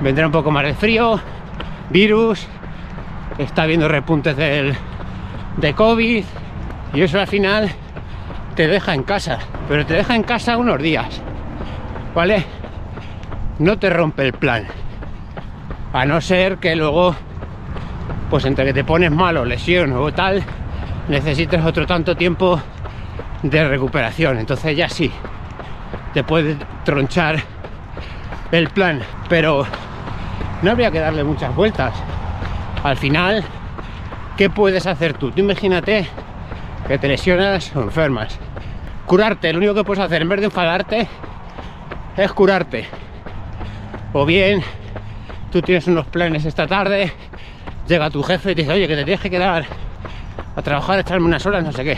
vendrá 0.00 0.26
un 0.26 0.32
poco 0.32 0.50
más 0.50 0.64
de 0.64 0.74
frío, 0.74 1.20
virus, 1.90 2.46
está 3.38 3.62
habiendo 3.62 3.88
repuntes 3.88 4.36
del, 4.36 4.74
de 5.56 5.74
COVID, 5.74 6.24
y 6.94 7.00
eso 7.00 7.20
al 7.20 7.26
final 7.26 7.70
te 8.54 8.68
deja 8.68 8.94
en 8.94 9.02
casa, 9.02 9.38
pero 9.68 9.86
te 9.86 9.94
deja 9.94 10.14
en 10.14 10.22
casa 10.22 10.56
unos 10.56 10.80
días, 10.80 11.20
¿vale? 12.14 12.44
No 13.58 13.78
te 13.78 13.90
rompe 13.90 14.26
el 14.26 14.32
plan, 14.32 14.66
a 15.92 16.04
no 16.04 16.20
ser 16.20 16.58
que 16.58 16.76
luego, 16.76 17.14
pues 18.28 18.44
entre 18.44 18.64
que 18.66 18.72
te 18.72 18.84
pones 18.84 19.10
malo, 19.10 19.44
lesión 19.44 19.92
o 19.92 20.12
tal, 20.12 20.42
necesites 21.08 21.64
otro 21.64 21.86
tanto 21.86 22.16
tiempo 22.16 22.60
de 23.42 23.68
recuperación, 23.68 24.38
entonces 24.38 24.76
ya 24.76 24.88
sí, 24.88 25.10
te 26.12 26.24
puede 26.24 26.56
tronchar 26.84 27.40
el 28.52 28.68
plan, 28.70 29.00
pero 29.28 29.66
no 30.62 30.70
habría 30.70 30.90
que 30.90 31.00
darle 31.00 31.24
muchas 31.24 31.54
vueltas. 31.54 31.92
Al 32.82 32.96
final, 32.96 33.44
¿qué 34.36 34.50
puedes 34.50 34.86
hacer 34.86 35.14
tú? 35.14 35.30
Tú 35.30 35.40
imagínate 35.40 36.08
que 36.90 36.98
te 36.98 37.06
lesionas 37.06 37.70
o 37.76 37.82
enfermas. 37.82 38.36
Curarte, 39.06 39.52
lo 39.52 39.58
único 39.58 39.74
que 39.74 39.84
puedes 39.84 40.02
hacer 40.02 40.22
en 40.22 40.28
vez 40.28 40.40
de 40.40 40.46
enfadarte 40.46 41.06
es 42.16 42.32
curarte. 42.32 42.84
O 44.12 44.26
bien, 44.26 44.60
tú 45.52 45.62
tienes 45.62 45.86
unos 45.86 46.06
planes 46.06 46.44
esta 46.46 46.66
tarde, 46.66 47.12
llega 47.86 48.10
tu 48.10 48.24
jefe 48.24 48.50
y 48.50 48.54
te 48.56 48.62
dice, 48.62 48.72
oye, 48.72 48.88
que 48.88 48.96
te 48.96 49.04
tienes 49.04 49.20
que 49.20 49.30
quedar 49.30 49.66
a 50.56 50.62
trabajar, 50.62 50.98
echarme 50.98 51.26
unas 51.26 51.46
horas, 51.46 51.62
no 51.62 51.70
sé 51.70 51.84
qué. 51.84 51.96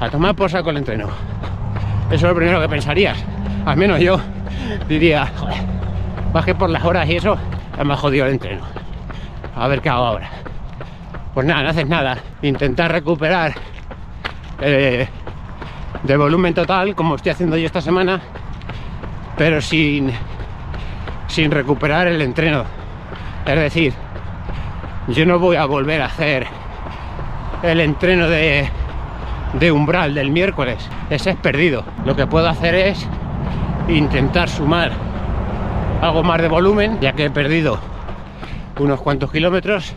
A 0.00 0.10
tomar 0.10 0.34
por 0.34 0.50
saco 0.50 0.70
el 0.70 0.78
entreno. 0.78 1.06
Eso 2.06 2.14
es 2.14 2.22
lo 2.22 2.34
primero 2.34 2.60
que 2.60 2.68
pensarías. 2.68 3.16
Al 3.66 3.76
menos 3.76 4.00
yo 4.00 4.18
diría, 4.88 5.30
joder, 5.36 5.58
bajé 6.32 6.56
por 6.56 6.70
las 6.70 6.84
horas 6.84 7.08
y 7.08 7.18
eso, 7.18 7.38
me 7.84 7.92
ha 7.92 7.96
jodido 7.96 8.26
el 8.26 8.32
entreno. 8.32 8.64
A 9.54 9.68
ver 9.68 9.80
qué 9.80 9.90
hago 9.90 10.06
ahora. 10.06 10.28
Pues 11.34 11.46
nada, 11.46 11.62
no 11.62 11.68
haces 11.68 11.86
nada. 11.86 12.18
Intentar 12.42 12.90
recuperar 12.90 13.54
eh, 14.60 15.08
de 16.02 16.16
volumen 16.16 16.54
total, 16.54 16.94
como 16.94 17.16
estoy 17.16 17.32
haciendo 17.32 17.56
yo 17.56 17.66
esta 17.66 17.80
semana, 17.80 18.20
pero 19.36 19.60
sin, 19.60 20.10
sin 21.28 21.50
recuperar 21.50 22.06
el 22.06 22.20
entreno. 22.22 22.64
Es 23.46 23.56
decir, 23.56 23.92
yo 25.08 25.24
no 25.26 25.38
voy 25.38 25.56
a 25.56 25.66
volver 25.66 26.02
a 26.02 26.06
hacer 26.06 26.46
el 27.62 27.80
entreno 27.80 28.28
de 28.28 28.68
de 29.58 29.72
umbral 29.72 30.14
del 30.14 30.30
miércoles. 30.30 30.76
Ese 31.10 31.30
es 31.30 31.36
perdido. 31.36 31.84
Lo 32.04 32.16
que 32.16 32.26
puedo 32.26 32.48
hacer 32.48 32.74
es 32.74 33.06
intentar 33.88 34.48
sumar 34.48 34.92
algo 36.02 36.22
más 36.22 36.40
de 36.42 36.48
volumen, 36.48 36.98
ya 37.00 37.12
que 37.12 37.26
he 37.26 37.30
perdido 37.30 37.78
unos 38.78 39.00
cuantos 39.00 39.32
kilómetros, 39.32 39.94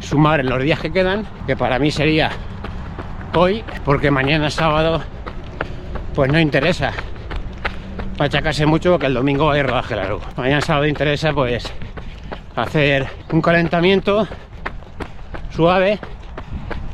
sumar 0.00 0.40
en 0.40 0.48
los 0.48 0.62
días 0.62 0.78
que 0.78 0.92
quedan, 0.92 1.26
que 1.46 1.56
para 1.56 1.78
mí 1.78 1.90
sería 1.90 2.30
hoy, 3.34 3.64
porque 3.84 4.10
mañana 4.10 4.50
sábado 4.50 5.02
pues 6.14 6.30
no 6.30 6.38
interesa 6.38 6.92
machacarse 8.18 8.64
mucho 8.66 8.92
porque 8.92 9.06
el 9.06 9.14
domingo 9.14 9.50
hay 9.50 9.62
rodaje 9.62 9.96
largo. 9.96 10.20
Mañana 10.36 10.60
sábado 10.60 10.86
interesa 10.86 11.32
pues 11.32 11.64
hacer 12.56 13.06
un 13.32 13.42
calentamiento 13.42 14.28
suave 15.50 15.98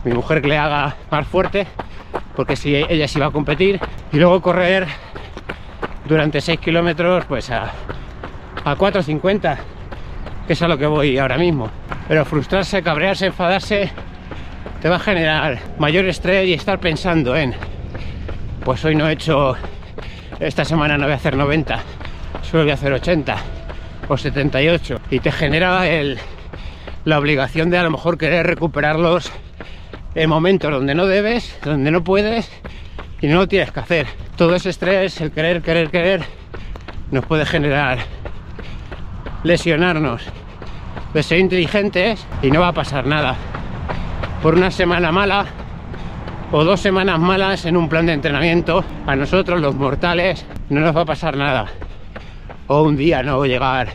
mi 0.05 0.13
mujer 0.13 0.41
que 0.41 0.49
le 0.49 0.57
haga 0.59 0.97
más 1.11 1.27
fuerte, 1.27 1.67
porque 2.35 2.57
si 2.57 2.75
ella 2.75 3.07
sí 3.07 3.21
va 3.21 3.27
a 3.27 3.31
competir, 3.31 3.79
y 4.13 4.17
luego 4.17 4.41
correr 4.41 4.87
durante 6.07 6.41
6 6.41 6.59
kilómetros 6.59 7.27
pues 7.27 7.51
a, 7.51 7.71
a 8.65 8.77
4.50, 8.77 9.59
que 10.47 10.53
es 10.55 10.63
a 10.63 10.69
lo 10.69 10.79
que 10.79 10.87
voy 10.87 11.19
ahora 11.19 11.37
mismo. 11.37 11.69
Pero 12.09 12.25
frustrarse, 12.25 12.83
cabrearse, 12.83 13.27
enfadarse, 13.27 13.91
te 14.81 14.89
va 14.89 14.97
a 14.97 15.01
generar 15.01 15.59
mayor 15.79 16.07
estrés 16.07 16.49
y 16.49 16.55
estar 16.55 16.81
pensando 16.81 17.37
en, 17.37 17.55
pues 18.65 18.85
hoy 18.85 18.95
no 18.95 19.09
he 19.09 19.13
hecho, 19.13 19.57
esta 20.39 20.65
semana 20.65 20.97
no 20.97 21.05
voy 21.05 21.13
a 21.13 21.17
hacer 21.17 21.37
90, 21.37 21.81
solo 22.43 22.63
voy 22.65 22.71
a 22.71 22.75
hacer 22.75 22.93
80 22.93 23.37
o 24.09 24.17
78, 24.17 25.01
y 25.11 25.21
te 25.21 25.31
genera 25.33 25.87
el, 25.89 26.19
la 27.05 27.19
obligación 27.19 27.71
de 27.71 27.79
a 27.79 27.83
lo 27.83 27.91
mejor 27.91 28.19
querer 28.19 28.47
recuperarlos 28.47 29.31
en 30.15 30.29
momentos 30.29 30.71
donde 30.71 30.95
no 30.95 31.07
debes, 31.07 31.59
donde 31.65 31.91
no 31.91 32.03
puedes 32.03 32.51
y 33.21 33.27
no 33.27 33.37
lo 33.37 33.49
tienes 33.49 33.71
que 33.71 33.81
hacer. 33.81 34.07
Todo 34.37 34.55
ese 34.55 34.71
estrés, 34.71 35.21
el 35.21 35.31
querer, 35.31 35.63
querer, 35.63 35.91
querer, 35.91 36.23
nos 37.11 37.25
puede 37.27 37.45
generar 37.45 37.99
lesionarnos 39.43 40.23
de 41.13 41.23
ser 41.23 41.39
inteligentes 41.39 42.27
y 42.43 42.51
no 42.51 42.61
va 42.61 42.69
a 42.69 42.73
pasar 42.73 43.07
nada. 43.07 43.37
Por 44.43 44.55
una 44.55 44.71
semana 44.71 45.13
mala 45.13 45.45
o 46.51 46.65
dos 46.65 46.81
semanas 46.81 47.19
malas 47.19 47.67
en 47.67 47.77
un 47.77 47.91
plan 47.91 48.07
de 48.07 48.15
entrenamiento, 48.15 48.83
a 49.07 49.15
nosotros 49.15 49.61
los 49.61 49.75
mortales 49.75 50.47
no 50.71 50.81
nos 50.81 50.97
va 50.97 51.03
a 51.03 51.05
pasar 51.05 51.37
nada. 51.37 51.67
O 52.67 52.83
un 52.83 52.97
día 52.97 53.23
no 53.23 53.45
llegar 53.45 53.89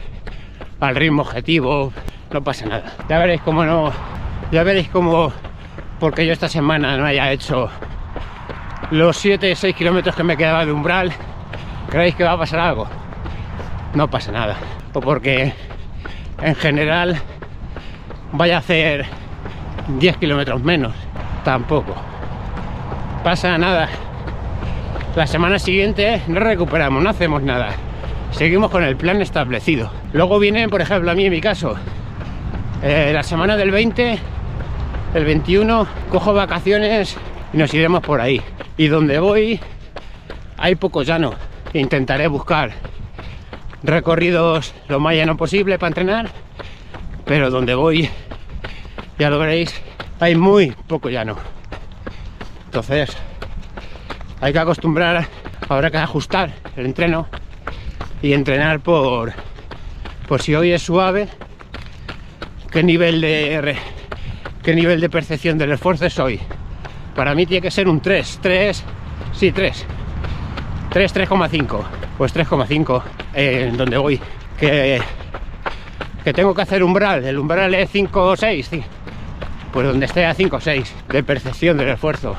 al 0.80 0.96
ritmo 0.96 1.24
objetivo, 1.24 1.92
no 2.32 2.44
pasa 2.44 2.68
nada. 2.68 2.94
Ya 3.10 3.18
veréis 3.18 3.42
cómo 3.42 3.66
no, 3.66 3.92
ya 4.52 4.62
veréis 4.62 4.88
cómo 4.90 5.34
porque 6.00 6.28
yo 6.28 6.34
esta 6.34 6.48
semana 6.48 6.96
no 6.96 7.06
haya 7.06 7.32
hecho 7.32 7.70
los 8.92 9.18
7 9.18 9.56
6 9.56 9.76
kilómetros 9.76 10.16
que 10.16 10.24
me 10.24 10.38
quedaba 10.38 10.66
de 10.66 10.72
umbral 10.72 11.12
creéis 11.90 12.16
que 12.16 12.24
va 12.24 12.34
a 12.34 12.38
pasar 12.38 12.60
algo 12.60 12.88
no 13.94 14.10
pasa 14.10 14.32
nada 14.32 14.58
o 14.94 15.00
porque 15.00 15.54
en 16.42 16.56
general 16.56 17.18
vaya 18.34 18.58
a 18.58 18.60
hacer 18.60 19.06
10 19.88 20.18
kilómetros 20.18 20.62
menos. 20.64 20.94
Tampoco. 21.44 21.96
Pasa 23.24 23.58
nada. 23.58 23.90
La 25.16 25.28
semana 25.28 25.60
siguiente 25.60 26.22
no 26.28 26.40
recuperamos 26.40 27.02
no 27.02 27.10
hacemos 27.10 27.42
nada. 27.42 27.70
Seguimos 28.32 28.70
con 28.70 28.84
el 28.84 28.96
plan 28.96 29.22
establecido. 29.22 29.90
Luego 30.14 30.40
viene 30.40 30.68
por 30.68 30.82
ejemplo 30.82 31.12
a 31.12 31.16
mí 31.16 31.26
en 31.26 31.32
mi 31.32 31.42
caso. 31.42 31.76
Eh, 32.84 33.12
la 33.14 33.24
semana 33.24 33.56
del 33.56 33.72
20 33.72 34.20
el 35.14 35.26
21 35.26 35.88
cojo 36.12 36.34
vacaciones 36.34 37.16
y 37.54 37.58
nos 37.58 37.74
iremos 37.74 38.02
por 38.02 38.20
ahí. 38.20 38.42
Y 38.78 38.88
donde 38.88 39.20
voy 39.20 39.60
hay 40.58 40.76
poco 40.76 41.04
llano. 41.04 41.34
Intentaré 41.74 42.28
buscar 42.28 42.72
recorridos 43.84 44.74
lo 44.88 45.00
más 45.00 45.16
llano 45.16 45.38
posible 45.38 45.78
para 45.78 45.90
entrenar, 45.90 46.30
pero 47.26 47.50
donde 47.50 47.76
voy, 47.76 48.10
ya 49.18 49.30
lo 49.30 49.40
veréis, 49.40 49.74
hay 50.20 50.36
muy 50.36 50.72
poco 50.88 51.10
llano. 51.10 51.38
Entonces, 52.66 53.16
hay 54.42 54.52
que 54.54 54.60
acostumbrar, 54.60 55.28
habrá 55.70 55.92
que 55.92 55.98
ajustar 55.98 56.54
el 56.76 56.86
entreno 56.86 57.28
y 58.22 58.34
entrenar 58.34 58.80
por, 58.82 59.34
por 60.28 60.42
si 60.42 60.56
hoy 60.56 60.72
es 60.72 60.82
suave, 60.82 61.28
qué 62.72 62.84
nivel 62.84 63.22
de 63.22 63.78
qué 64.62 64.76
nivel 64.76 65.00
de 65.00 65.10
percepción 65.10 65.58
del 65.58 65.72
esfuerzo 65.72 66.06
es 66.06 66.20
hoy. 66.20 66.40
Para 67.16 67.34
mí 67.34 67.46
tiene 67.46 67.62
que 67.62 67.72
ser 67.72 67.88
un 67.88 68.02
3, 68.02 68.40
3, 68.42 68.84
sí, 69.32 69.52
3. 69.52 69.86
3, 70.90 71.16
3,5. 71.16 71.84
Pues 72.18 72.36
3,5 72.36 73.04
eh, 73.34 73.68
en 73.70 73.78
donde 73.78 73.98
voy. 73.98 74.20
Que, 74.60 75.02
que 76.24 76.34
tengo 76.34 76.54
que 76.54 76.62
hacer 76.62 76.84
umbral. 76.84 77.24
El 77.24 77.38
umbral 77.38 77.74
es 77.74 77.90
5 77.92 78.22
o 78.22 78.36
6. 78.36 78.68
Sí. 78.68 78.84
Pues 79.76 79.88
donde 79.88 80.06
esté 80.06 80.26
a 80.26 80.34
5 80.34 80.56
o 80.56 80.62
6 80.62 80.96
de 81.10 81.22
percepción 81.22 81.76
del 81.76 81.90
esfuerzo. 81.90 82.38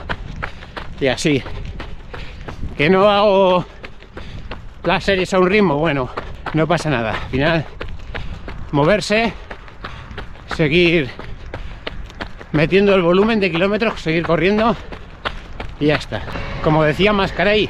Y 0.99 1.09
así. 1.09 1.43
Que 2.79 2.89
no 2.89 3.11
hago 3.11 3.67
las 4.85 5.05
series 5.05 5.35
a 5.35 5.39
un 5.39 5.47
ritmo. 5.47 5.77
Bueno, 5.77 6.09
no 6.55 6.67
pasa 6.67 6.89
nada. 6.89 7.11
Al 7.11 7.31
final, 7.31 7.67
moverse, 8.73 9.35
seguir 10.57 11.11
metiendo 12.53 12.95
el 12.95 13.03
volumen 13.03 13.39
de 13.39 13.51
kilómetros, 13.51 14.01
seguir 14.01 14.23
corriendo 14.23 14.75
y 15.79 15.89
ya 15.89 15.97
está. 15.97 16.23
Como 16.65 16.85
decía 16.85 17.13
Mascaray, 17.13 17.69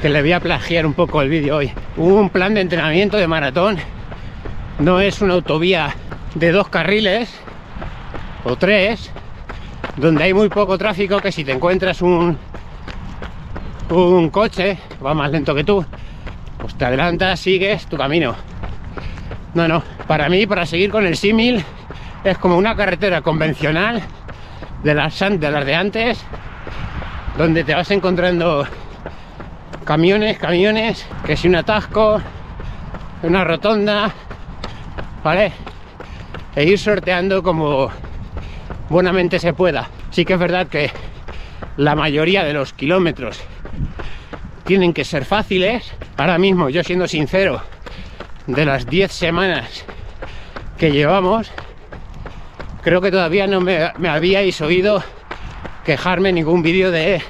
que 0.00 0.08
le 0.08 0.22
voy 0.22 0.32
a 0.32 0.40
plagiar 0.40 0.86
un 0.86 0.94
poco 0.94 1.20
el 1.20 1.28
vídeo 1.28 1.58
hoy. 1.58 1.70
Un 1.98 2.30
plan 2.30 2.54
de 2.54 2.62
entrenamiento 2.62 3.18
de 3.18 3.28
maratón 3.28 3.76
no 4.78 4.98
es 4.98 5.20
una 5.20 5.34
autovía 5.34 5.94
de 6.34 6.52
dos 6.52 6.70
carriles 6.70 7.28
o 8.44 8.56
tres, 8.56 9.10
donde 9.96 10.24
hay 10.24 10.34
muy 10.34 10.48
poco 10.48 10.78
tráfico 10.78 11.20
que 11.20 11.32
si 11.32 11.44
te 11.44 11.52
encuentras 11.52 12.02
un, 12.02 12.36
un 13.90 14.30
coche, 14.30 14.78
va 15.04 15.14
más 15.14 15.30
lento 15.30 15.54
que 15.54 15.64
tú, 15.64 15.84
pues 16.58 16.74
te 16.76 16.84
adelantas, 16.84 17.40
sigues 17.40 17.86
tu 17.86 17.96
camino. 17.96 18.34
No, 19.54 19.68
no, 19.68 19.82
para 20.06 20.28
mí, 20.28 20.46
para 20.46 20.64
seguir 20.64 20.90
con 20.90 21.06
el 21.06 21.16
símil, 21.16 21.62
es 22.24 22.38
como 22.38 22.56
una 22.56 22.74
carretera 22.74 23.20
convencional 23.20 24.02
de 24.82 24.94
las, 24.94 25.18
de 25.18 25.50
las 25.50 25.66
de 25.66 25.74
antes, 25.74 26.24
donde 27.36 27.64
te 27.64 27.74
vas 27.74 27.90
encontrando 27.90 28.66
camiones, 29.84 30.38
camiones, 30.38 31.06
que 31.26 31.36
si 31.36 31.48
un 31.48 31.56
atasco, 31.56 32.20
una 33.22 33.44
rotonda, 33.44 34.10
¿vale? 35.22 35.52
E 36.54 36.64
ir 36.64 36.78
sorteando 36.78 37.42
como 37.42 37.90
buenamente 38.92 39.40
se 39.40 39.54
pueda. 39.54 39.88
Sí 40.10 40.24
que 40.24 40.34
es 40.34 40.38
verdad 40.38 40.68
que 40.68 40.90
la 41.76 41.96
mayoría 41.96 42.44
de 42.44 42.52
los 42.52 42.72
kilómetros 42.74 43.40
tienen 44.64 44.92
que 44.92 45.04
ser 45.04 45.24
fáciles. 45.24 45.92
Ahora 46.16 46.38
mismo, 46.38 46.68
yo 46.68 46.84
siendo 46.84 47.08
sincero, 47.08 47.62
de 48.46 48.66
las 48.66 48.86
10 48.86 49.10
semanas 49.10 49.84
que 50.78 50.92
llevamos, 50.92 51.50
creo 52.82 53.00
que 53.00 53.10
todavía 53.10 53.46
no 53.46 53.60
me, 53.60 53.90
habíais 54.08 54.60
oído 54.60 55.02
quejarme 55.84 56.32
ningún 56.32 56.62
vídeo 56.62 56.90
de 56.90 57.22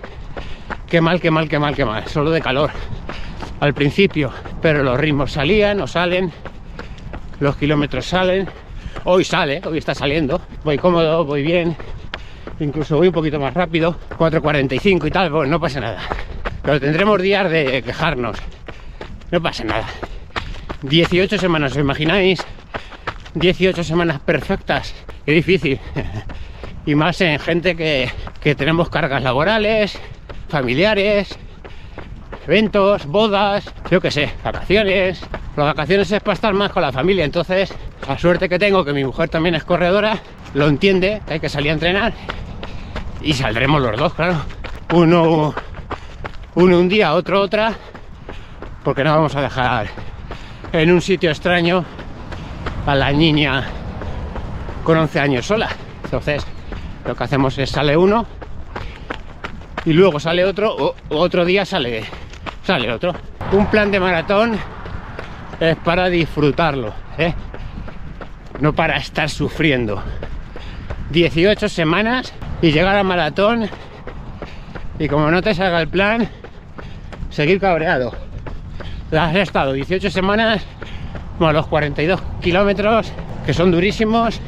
qué 0.89 1.01
mal, 1.01 1.21
qué 1.21 1.31
mal, 1.31 1.49
qué 1.49 1.59
mal, 1.59 1.75
qué 1.75 1.85
mal, 1.85 2.07
solo 2.09 2.31
de 2.31 2.41
calor 2.43 2.71
al 3.61 3.73
principio, 3.73 4.33
pero 4.61 4.83
los 4.83 4.99
ritmos 4.99 5.33
salían 5.33 5.81
o 5.81 5.87
salen, 5.87 6.33
los 7.39 7.57
kilómetros 7.57 8.07
salen, 8.07 8.49
hoy 9.05 9.25
sale, 9.25 9.61
hoy 9.65 9.79
está 9.79 9.95
saliendo, 9.95 10.41
voy 10.65 10.79
cómodo, 10.79 11.25
voy 11.25 11.43
bien, 11.43 11.77
incluso 12.61 12.97
voy 12.97 13.09
un 13.09 13.15
poquito 13.15 13.41
más 13.41 13.55
rápido, 13.55 13.97
4.45 14.19 15.07
y 15.07 15.11
tal, 15.11 15.31
pues 15.31 15.49
no 15.49 15.61
pasa 15.61 15.81
nada, 15.81 16.01
pero 16.63 16.81
tendremos 16.81 17.21
días 17.21 17.51
de 17.51 17.83
quejarnos, 17.83 18.37
no 19.31 19.43
pasa 19.43 19.65
nada. 19.65 19.87
18 20.83 21.39
semanas, 21.39 21.73
¿os 21.73 21.79
imagináis? 21.79 22.45
18 23.35 23.85
semanas 23.85 24.21
perfectas, 24.21 24.95
qué 25.25 25.33
difícil. 25.33 25.79
y 26.87 26.95
más 26.95 27.21
en 27.21 27.39
gente 27.39 27.77
que, 27.77 28.11
que 28.41 28.55
tenemos 28.55 28.89
cargas 28.91 29.23
laborales, 29.23 29.99
familiares, 30.49 31.39
eventos, 32.47 33.07
bodas, 33.07 33.65
yo 33.91 34.01
qué 34.01 34.11
sé, 34.11 34.33
vacaciones. 34.45 35.21
Las 35.57 35.67
vacaciones 35.67 36.11
es 36.11 36.21
para 36.23 36.35
estar 36.35 36.55
más 36.55 36.73
con 36.73 36.83
la 36.83 36.93
familia, 36.93 37.25
entonces 37.25 37.75
la 38.07 38.19
suerte 38.19 38.49
que 38.49 38.59
tengo, 38.59 38.85
que 38.85 38.93
mi 38.93 39.05
mujer 39.05 39.29
también 39.29 39.55
es 39.55 39.65
corredora, 39.65 40.19
lo 40.55 40.67
entiende, 40.67 41.21
hay 41.29 41.41
que 41.41 41.49
salir 41.49 41.71
a 41.71 41.75
entrenar 41.75 42.13
y 43.21 43.33
saldremos 43.33 43.81
los 43.81 43.97
dos, 43.97 44.15
claro. 44.15 44.37
Uno, 44.93 45.55
uno 46.55 46.79
un 46.79 46.89
día, 46.89 47.15
otro 47.15 47.41
otra, 47.41 47.73
porque 48.83 49.05
no 49.05 49.15
vamos 49.15 49.35
a 49.37 49.43
dejar 49.43 49.87
en 50.73 50.91
un 50.91 51.01
sitio 51.01 51.31
extraño 51.31 51.85
a 52.87 52.95
la 52.95 53.13
niña 53.13 53.65
con 54.85 54.99
11 54.99 55.21
años 55.21 55.47
sola. 55.47 55.69
Entonces, 56.05 56.45
lo 57.07 57.15
que 57.15 57.25
hacemos 57.25 57.57
es 57.59 57.71
sale 57.71 57.97
uno 57.97 58.27
y 59.85 59.93
luego 59.93 60.21
sale 60.21 60.45
otro, 60.45 60.75
o 60.75 60.95
otro 61.09 61.45
día 61.45 61.65
sale, 61.65 62.05
sale 62.63 62.93
otro. 62.93 63.15
Un 63.53 63.67
plan 63.67 63.91
de 63.91 64.01
maratón 64.01 64.59
es 65.61 65.77
para 65.77 66.09
disfrutarlo, 66.09 66.93
¿eh? 67.19 67.35
no 68.61 68.73
para 68.73 68.97
estar 68.97 69.29
sufriendo. 69.29 70.03
18 71.11 71.69
semanas 71.69 72.33
y 72.63 72.73
llegar 72.73 72.97
a 72.97 73.03
maratón 73.03 73.69
y 74.99 75.09
como 75.09 75.31
no 75.31 75.43
te 75.43 75.55
salga 75.55 75.81
el 75.81 75.89
plan, 75.89 76.29
seguir 77.31 77.61
cabreado 77.61 78.13
has 79.19 79.37
estado 79.37 79.73
18 79.73 80.11
semanas, 80.11 80.63
como 81.39 81.53
los 81.53 81.67
42 81.67 82.21
kilómetros, 82.41 83.13
que 83.45 83.53
son 83.53 83.71
durísimos, 83.71 84.41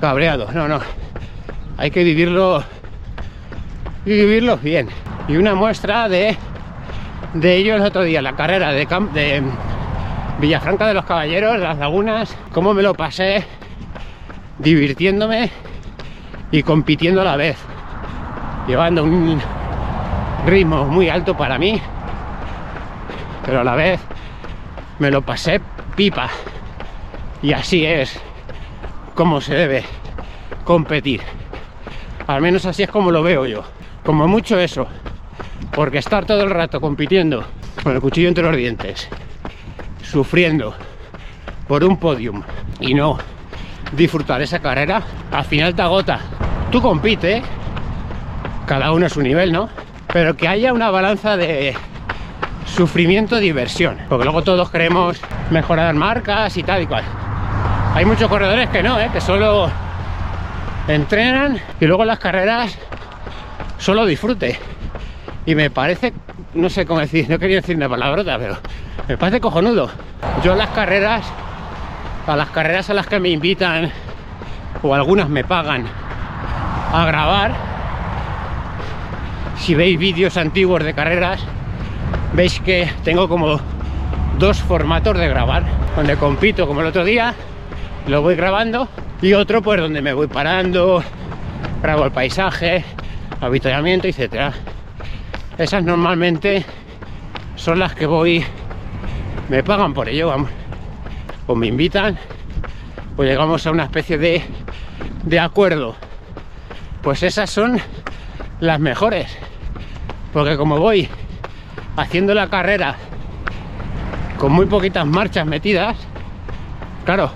cabreados. 0.00 0.54
No, 0.54 0.68
no. 0.68 0.80
Hay 1.76 1.90
que 1.90 2.02
vivirlo 2.02 2.64
y 4.04 4.10
vivirlo 4.10 4.56
bien. 4.56 4.88
Y 5.28 5.36
una 5.36 5.54
muestra 5.54 6.08
de, 6.08 6.36
de 7.34 7.56
ello 7.56 7.76
el 7.76 7.82
otro 7.82 8.02
día, 8.02 8.22
la 8.22 8.34
carrera 8.34 8.72
de, 8.72 8.86
de 8.86 9.42
Villafranca 10.40 10.86
de 10.86 10.94
los 10.94 11.04
Caballeros, 11.04 11.58
las 11.58 11.78
lagunas, 11.78 12.36
cómo 12.52 12.74
me 12.74 12.82
lo 12.82 12.94
pasé 12.94 13.44
divirtiéndome 14.58 15.50
y 16.50 16.62
compitiendo 16.62 17.20
a 17.20 17.24
la 17.24 17.36
vez, 17.36 17.58
llevando 18.66 19.04
un 19.04 19.40
ritmo 20.46 20.84
muy 20.84 21.08
alto 21.08 21.36
para 21.36 21.58
mí 21.58 21.80
pero 23.48 23.62
a 23.62 23.64
la 23.64 23.76
vez 23.76 23.98
me 24.98 25.10
lo 25.10 25.22
pasé 25.22 25.58
pipa. 25.96 26.28
Y 27.40 27.54
así 27.54 27.86
es 27.86 28.20
como 29.14 29.40
se 29.40 29.54
debe 29.54 29.84
competir. 30.64 31.22
Al 32.26 32.42
menos 32.42 32.66
así 32.66 32.82
es 32.82 32.90
como 32.90 33.10
lo 33.10 33.22
veo 33.22 33.46
yo. 33.46 33.64
Como 34.04 34.28
mucho 34.28 34.60
eso. 34.60 34.86
Porque 35.78 35.98
estar 35.98 36.24
todo 36.24 36.42
el 36.42 36.50
rato 36.50 36.80
compitiendo 36.80 37.44
con 37.84 37.94
el 37.94 38.00
cuchillo 38.00 38.26
entre 38.26 38.42
los 38.42 38.56
dientes, 38.56 39.08
sufriendo 40.02 40.74
por 41.68 41.84
un 41.84 41.98
podium 41.98 42.42
y 42.80 42.94
no 42.94 43.16
disfrutar 43.92 44.42
esa 44.42 44.58
carrera, 44.58 45.04
al 45.30 45.44
final 45.44 45.76
te 45.76 45.82
agota. 45.82 46.18
Tú 46.72 46.82
compite, 46.82 47.44
cada 48.66 48.90
uno 48.90 49.06
a 49.06 49.08
su 49.08 49.22
nivel, 49.22 49.52
¿no? 49.52 49.68
Pero 50.12 50.36
que 50.36 50.48
haya 50.48 50.72
una 50.72 50.90
balanza 50.90 51.36
de 51.36 51.76
sufrimiento, 52.66 53.36
diversión. 53.36 53.98
Porque 54.08 54.24
luego 54.24 54.42
todos 54.42 54.70
queremos 54.70 55.20
mejorar 55.52 55.94
marcas 55.94 56.56
y 56.56 56.64
tal 56.64 56.82
y 56.82 56.86
cual. 56.88 57.04
Hay 57.94 58.04
muchos 58.04 58.28
corredores 58.28 58.68
que 58.70 58.82
no, 58.82 58.98
¿eh? 58.98 59.10
que 59.12 59.20
solo 59.20 59.70
entrenan 60.88 61.60
y 61.78 61.86
luego 61.86 62.04
las 62.04 62.18
carreras 62.18 62.76
solo 63.78 64.04
disfrute. 64.06 64.58
Y 65.48 65.54
me 65.54 65.70
parece, 65.70 66.12
no 66.52 66.68
sé 66.68 66.84
cómo 66.84 67.00
decir, 67.00 67.26
no 67.30 67.38
quería 67.38 67.56
decir 67.56 67.74
una 67.74 67.88
palabrota, 67.88 68.36
pero 68.38 68.58
me 69.08 69.16
parece 69.16 69.40
cojonudo. 69.40 69.88
Yo 70.44 70.54
las 70.54 70.68
carreras, 70.68 71.24
a 72.26 72.36
las 72.36 72.50
carreras 72.50 72.90
a 72.90 72.92
las 72.92 73.06
que 73.06 73.18
me 73.18 73.30
invitan, 73.30 73.90
o 74.82 74.94
algunas 74.94 75.30
me 75.30 75.44
pagan 75.44 75.86
a 76.92 77.02
grabar, 77.06 77.54
si 79.56 79.74
veis 79.74 79.98
vídeos 79.98 80.36
antiguos 80.36 80.84
de 80.84 80.92
carreras, 80.92 81.40
veis 82.34 82.60
que 82.60 82.86
tengo 83.02 83.26
como 83.26 83.58
dos 84.38 84.60
formatos 84.60 85.16
de 85.16 85.28
grabar 85.30 85.64
donde 85.96 86.16
compito 86.16 86.66
como 86.66 86.82
el 86.82 86.88
otro 86.88 87.06
día 87.06 87.34
lo 88.06 88.20
voy 88.20 88.34
grabando 88.34 88.86
y 89.22 89.32
otro 89.32 89.62
pues 89.62 89.80
donde 89.80 90.02
me 90.02 90.12
voy 90.12 90.26
parando 90.26 91.02
grabo 91.82 92.04
el 92.04 92.12
paisaje 92.12 92.84
avituallamiento 93.40 94.06
etcétera 94.06 94.52
esas 95.58 95.82
normalmente 95.82 96.64
son 97.56 97.78
las 97.78 97.94
que 97.94 98.06
voy 98.06 98.44
me 99.48 99.62
pagan 99.62 99.92
por 99.92 100.08
ello 100.08 100.32
o 101.46 101.54
me 101.54 101.66
invitan 101.66 102.18
pues 103.16 103.28
llegamos 103.28 103.66
a 103.66 103.70
una 103.70 103.84
especie 103.84 104.18
de 104.18 104.42
de 105.24 105.40
acuerdo 105.40 105.96
pues 107.02 107.22
esas 107.22 107.50
son 107.50 107.80
las 108.60 108.80
mejores 108.80 109.36
porque 110.32 110.56
como 110.56 110.78
voy 110.78 111.08
haciendo 111.96 112.32
la 112.34 112.48
carrera 112.48 112.96
con 114.38 114.52
muy 114.52 114.66
poquitas 114.66 115.04
marchas 115.04 115.44
metidas, 115.46 115.96
claro, 117.04 117.30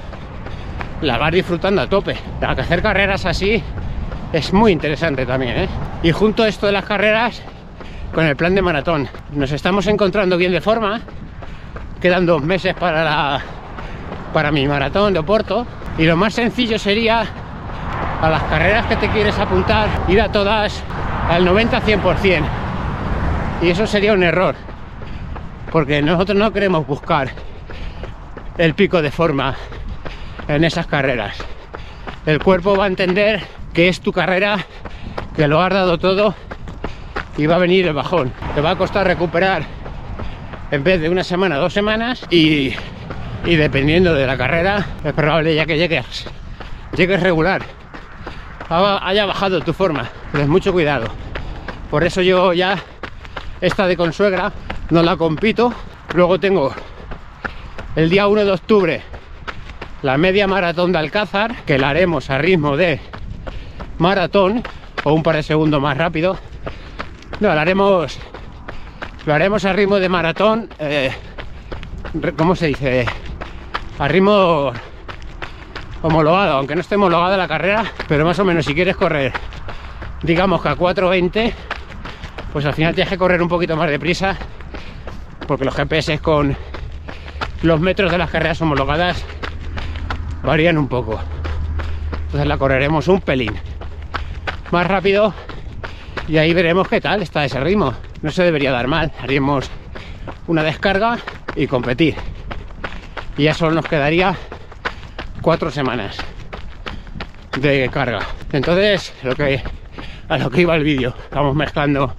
la 1.00 1.18
vas 1.18 1.32
disfrutando 1.32 1.82
a 1.82 1.88
tope. 1.88 2.16
que 2.38 2.46
hacer 2.46 2.80
carreras 2.80 3.26
así 3.26 3.60
es 4.32 4.52
muy 4.52 4.70
interesante 4.70 5.26
también, 5.26 5.56
¿eh? 5.56 5.68
Y 6.04 6.12
junto 6.12 6.44
a 6.44 6.48
esto 6.48 6.66
de 6.66 6.72
las 6.72 6.84
carreras, 6.84 7.42
con 8.14 8.24
el 8.24 8.36
plan 8.36 8.54
de 8.54 8.62
maratón, 8.62 9.08
nos 9.32 9.52
estamos 9.52 9.86
encontrando 9.86 10.36
bien 10.36 10.52
de 10.52 10.60
forma. 10.60 11.00
Quedan 12.00 12.26
dos 12.26 12.42
meses 12.42 12.74
para, 12.74 13.04
la, 13.04 13.40
para 14.32 14.50
mi 14.50 14.66
maratón 14.66 15.12
de 15.12 15.20
Oporto. 15.20 15.66
Y 15.98 16.04
lo 16.04 16.16
más 16.16 16.34
sencillo 16.34 16.78
sería, 16.78 17.24
a 18.20 18.30
las 18.30 18.42
carreras 18.44 18.86
que 18.86 18.96
te 18.96 19.08
quieres 19.08 19.38
apuntar, 19.38 19.88
ir 20.08 20.20
a 20.20 20.30
todas 20.30 20.82
al 21.28 21.46
90-100% 21.46 22.42
y 23.62 23.70
eso 23.70 23.86
sería 23.86 24.12
un 24.12 24.22
error 24.22 24.54
porque 25.70 26.02
nosotros 26.02 26.36
no 26.36 26.52
queremos 26.52 26.86
buscar 26.86 27.30
el 28.58 28.74
pico 28.74 29.00
de 29.00 29.10
forma 29.10 29.54
en 30.48 30.64
esas 30.64 30.86
carreras 30.86 31.36
el 32.26 32.40
cuerpo 32.40 32.76
va 32.76 32.84
a 32.84 32.88
entender 32.88 33.42
que 33.72 33.88
es 33.88 34.00
tu 34.00 34.12
carrera 34.12 34.58
que 35.36 35.46
lo 35.46 35.62
has 35.62 35.72
dado 35.72 35.98
todo 35.98 36.34
y 37.36 37.46
va 37.46 37.56
a 37.56 37.58
venir 37.58 37.86
el 37.86 37.94
bajón 37.94 38.32
te 38.54 38.60
va 38.60 38.70
a 38.70 38.76
costar 38.76 39.06
recuperar 39.06 39.62
en 40.70 40.82
vez 40.84 41.00
de 41.00 41.10
una 41.10 41.22
semana, 41.22 41.56
dos 41.56 41.72
semanas 41.72 42.26
y, 42.30 42.72
y 43.44 43.56
dependiendo 43.56 44.14
de 44.14 44.26
la 44.26 44.36
carrera 44.38 44.86
es 45.04 45.12
probable 45.12 45.54
ya 45.54 45.66
que 45.66 45.76
llegues, 45.76 46.26
llegues 46.96 47.22
regular, 47.22 47.62
haya 49.02 49.26
bajado 49.26 49.60
tu 49.60 49.72
forma, 49.72 50.08
pero 50.32 50.46
mucho 50.46 50.72
cuidado. 50.72 51.06
Por 51.90 52.04
eso 52.04 52.22
yo 52.22 52.52
ya 52.52 52.78
esta 53.60 53.86
de 53.86 53.96
consuegra 53.96 54.52
no 54.90 55.02
la 55.02 55.16
compito. 55.16 55.74
Luego 56.14 56.40
tengo 56.40 56.72
el 57.96 58.08
día 58.08 58.26
1 58.26 58.44
de 58.44 58.50
octubre 58.50 59.02
la 60.02 60.16
media 60.16 60.46
maratón 60.46 60.92
de 60.92 60.98
Alcázar, 60.98 61.64
que 61.64 61.78
la 61.78 61.90
haremos 61.90 62.30
a 62.30 62.38
ritmo 62.38 62.76
de 62.76 62.98
maratón 63.98 64.62
o 65.04 65.12
un 65.12 65.22
par 65.22 65.36
de 65.36 65.42
segundos 65.42 65.80
más 65.80 65.96
rápido. 65.96 66.38
No, 67.40 67.54
lo 67.54 67.60
haremos, 67.60 68.18
lo 69.26 69.34
haremos 69.34 69.64
a 69.64 69.72
ritmo 69.72 69.96
de 69.96 70.08
maratón, 70.08 70.68
eh, 70.78 71.12
¿cómo 72.36 72.54
se 72.54 72.68
dice? 72.68 73.06
A 73.98 74.08
ritmo 74.08 74.72
homologado, 76.02 76.54
aunque 76.54 76.74
no 76.74 76.80
esté 76.80 76.96
homologada 76.96 77.36
la 77.36 77.48
carrera, 77.48 77.84
pero 78.08 78.24
más 78.24 78.38
o 78.38 78.44
menos 78.44 78.64
si 78.64 78.74
quieres 78.74 78.96
correr, 78.96 79.32
digamos 80.22 80.62
que 80.62 80.68
a 80.68 80.76
4.20, 80.76 81.52
pues 82.52 82.64
al 82.64 82.74
final 82.74 82.94
tienes 82.94 83.10
que 83.10 83.18
correr 83.18 83.42
un 83.42 83.48
poquito 83.48 83.76
más 83.76 83.88
deprisa, 83.88 84.36
porque 85.46 85.64
los 85.64 85.74
GPS 85.74 86.18
con 86.20 86.56
los 87.62 87.80
metros 87.80 88.10
de 88.10 88.18
las 88.18 88.30
carreras 88.30 88.60
homologadas 88.60 89.24
varían 90.42 90.78
un 90.78 90.88
poco. 90.88 91.20
Entonces 92.26 92.46
la 92.46 92.58
correremos 92.58 93.08
un 93.08 93.20
pelín 93.20 93.54
más 94.70 94.86
rápido 94.86 95.34
y 96.28 96.38
ahí 96.38 96.54
veremos 96.54 96.88
qué 96.88 97.00
tal 97.00 97.22
está 97.22 97.44
ese 97.44 97.60
ritmo. 97.60 97.94
No 98.22 98.30
se 98.30 98.42
debería 98.42 98.72
dar 98.72 98.86
mal. 98.86 99.12
Haríamos 99.20 99.70
una 100.46 100.62
descarga 100.62 101.18
y 101.56 101.66
competir. 101.66 102.14
Y 103.36 103.44
ya 103.44 103.54
solo 103.54 103.72
nos 103.72 103.86
quedaría 103.86 104.36
cuatro 105.40 105.70
semanas 105.70 106.16
de 107.60 107.88
carga. 107.92 108.20
Entonces, 108.52 109.12
lo 109.22 109.34
que 109.34 109.62
a 110.28 110.38
lo 110.38 110.50
que 110.50 110.62
iba 110.62 110.74
el 110.76 110.84
vídeo, 110.84 111.14
estamos 111.24 111.54
mezclando 111.54 112.14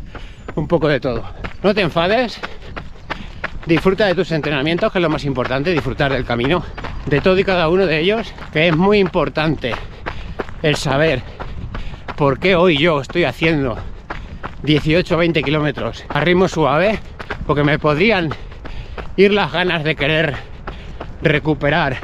un 0.56 0.68
poco 0.68 0.88
de 0.88 1.00
todo. 1.00 1.24
No 1.63 1.74
te 1.74 1.82
enfades, 1.82 2.39
disfruta 3.66 4.06
de 4.06 4.13
tus 4.13 4.32
entrenamientos, 4.32 4.92
que 4.92 5.00
es 5.00 5.02
lo 5.02 5.10
más 5.10 5.26
importante, 5.26 5.72
disfrutar 5.72 6.12
del 6.12 6.26
camino, 6.26 6.63
de 7.08 7.22
todo 7.22 7.39
y 7.39 7.44
cada 7.44 7.70
uno 7.70 7.88
de 7.88 8.00
ellos, 8.00 8.32
que 8.52 8.68
es 8.68 8.76
muy 8.76 9.00
importante 9.00 9.74
el 10.62 10.76
saber 10.76 11.24
por 12.16 12.38
qué 12.39 12.56
hoy 12.56 12.78
yo 12.78 13.02
estoy 13.02 13.24
haciendo 13.24 13.78
18 14.63 15.17
20 15.17 15.43
kilómetros 15.43 16.06
a 16.08 16.21
ritmo 16.21 16.47
suave, 16.47 16.97
porque 17.45 17.63
me 17.63 17.80
podrían 17.80 18.30
ir 19.17 19.34
las 19.34 19.52
ganas 19.52 19.84
de 19.84 19.95
querer 19.95 20.36
recuperar 21.21 21.97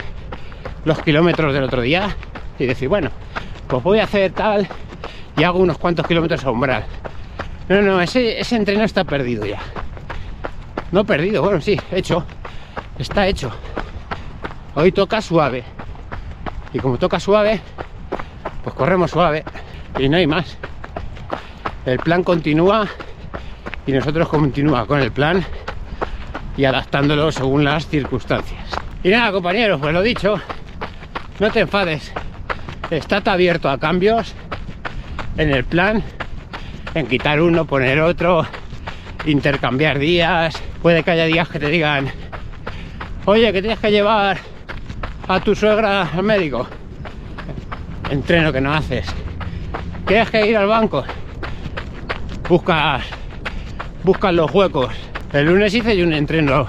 los 0.84 1.02
kilómetros 1.02 1.54
del 1.54 1.63
otro 1.63 1.82
día 1.82 2.15
y 2.58 2.65
decir, 2.65 2.89
bueno, 2.89 3.12
pues 3.67 3.82
voy 3.82 4.00
a 4.00 4.04
hacer 4.04 4.34
tal 4.34 4.67
y 5.38 5.43
hago 5.43 5.60
unos 5.60 5.78
cuantos 5.78 6.06
kilómetros 6.06 6.43
a 6.43 6.52
umbral. 6.52 6.84
No, 7.69 7.82
no, 7.82 8.02
ese, 8.02 8.39
ese 8.39 8.58
entreno 8.58 8.84
está 8.84 9.06
perdido 9.06 9.45
ya. 9.45 9.60
No 10.91 11.06
perdido, 11.06 11.41
bueno, 11.41 11.62
sí, 11.62 11.80
hecho. 11.91 12.26
Está 12.98 13.28
hecho. 13.28 13.52
Hoy 14.76 14.91
toca 14.91 15.22
suave. 15.22 15.63
Y 16.74 16.80
como 16.80 16.98
toca 16.98 17.19
suave, 17.19 17.62
pues 18.63 18.76
corremos 18.76 19.12
suave. 19.12 19.45
Y 19.98 20.10
no 20.10 20.17
hay 20.17 20.28
más. 20.28 20.58
El 21.86 21.98
plan 22.00 22.24
continúa 22.24 22.88
y 23.88 23.92
nosotros 23.92 24.28
continúa 24.28 24.86
con 24.86 25.00
el 25.00 25.12
plan 25.12 25.44
y 26.58 26.65
adaptándolo 26.65 27.32
según 27.32 27.63
las 27.63 27.88
circunstancias. 27.88 28.70
Y 29.02 29.10
nada, 29.10 29.32
compañeros, 29.32 29.80
pues 29.80 29.94
lo 29.94 30.02
dicho, 30.02 30.42
no 31.39 31.50
te 31.50 31.62
enfades. 31.62 32.12
Está 32.92 33.22
abierto 33.32 33.70
a 33.70 33.78
cambios 33.78 34.34
en 35.38 35.52
el 35.52 35.63
plan, 35.63 36.04
en 36.94 37.08
quitar 37.08 37.42
uno, 37.42 37.65
poner 37.65 38.02
otro, 38.02 38.46
intercambiar 39.26 40.00
días. 40.00 40.62
Puede 40.82 41.04
que 41.04 41.12
haya 41.12 41.26
días 41.26 41.48
que 41.48 41.60
te 41.60 41.70
digan, 41.70 42.12
oye, 43.26 43.54
que 43.54 43.62
tienes 43.62 43.80
que 43.80 43.92
llevar 43.92 44.38
a 45.28 45.39
tu 45.39 45.56
suegra 45.56 46.10
al 46.13 46.24
médico. 46.24 46.68
Entreno 48.10 48.52
que 48.52 48.60
no 48.60 48.74
haces. 48.74 49.06
¿Tienes 50.06 50.30
que 50.30 50.46
ir 50.46 50.58
al 50.58 50.68
banco? 50.68 51.06
Buscas, 52.50 53.04
buscas 54.04 54.34
los 54.34 54.50
huecos. 54.52 54.90
El 55.32 55.46
lunes 55.46 55.72
hice 55.72 56.04
un 56.04 56.14
entreno 56.14 56.66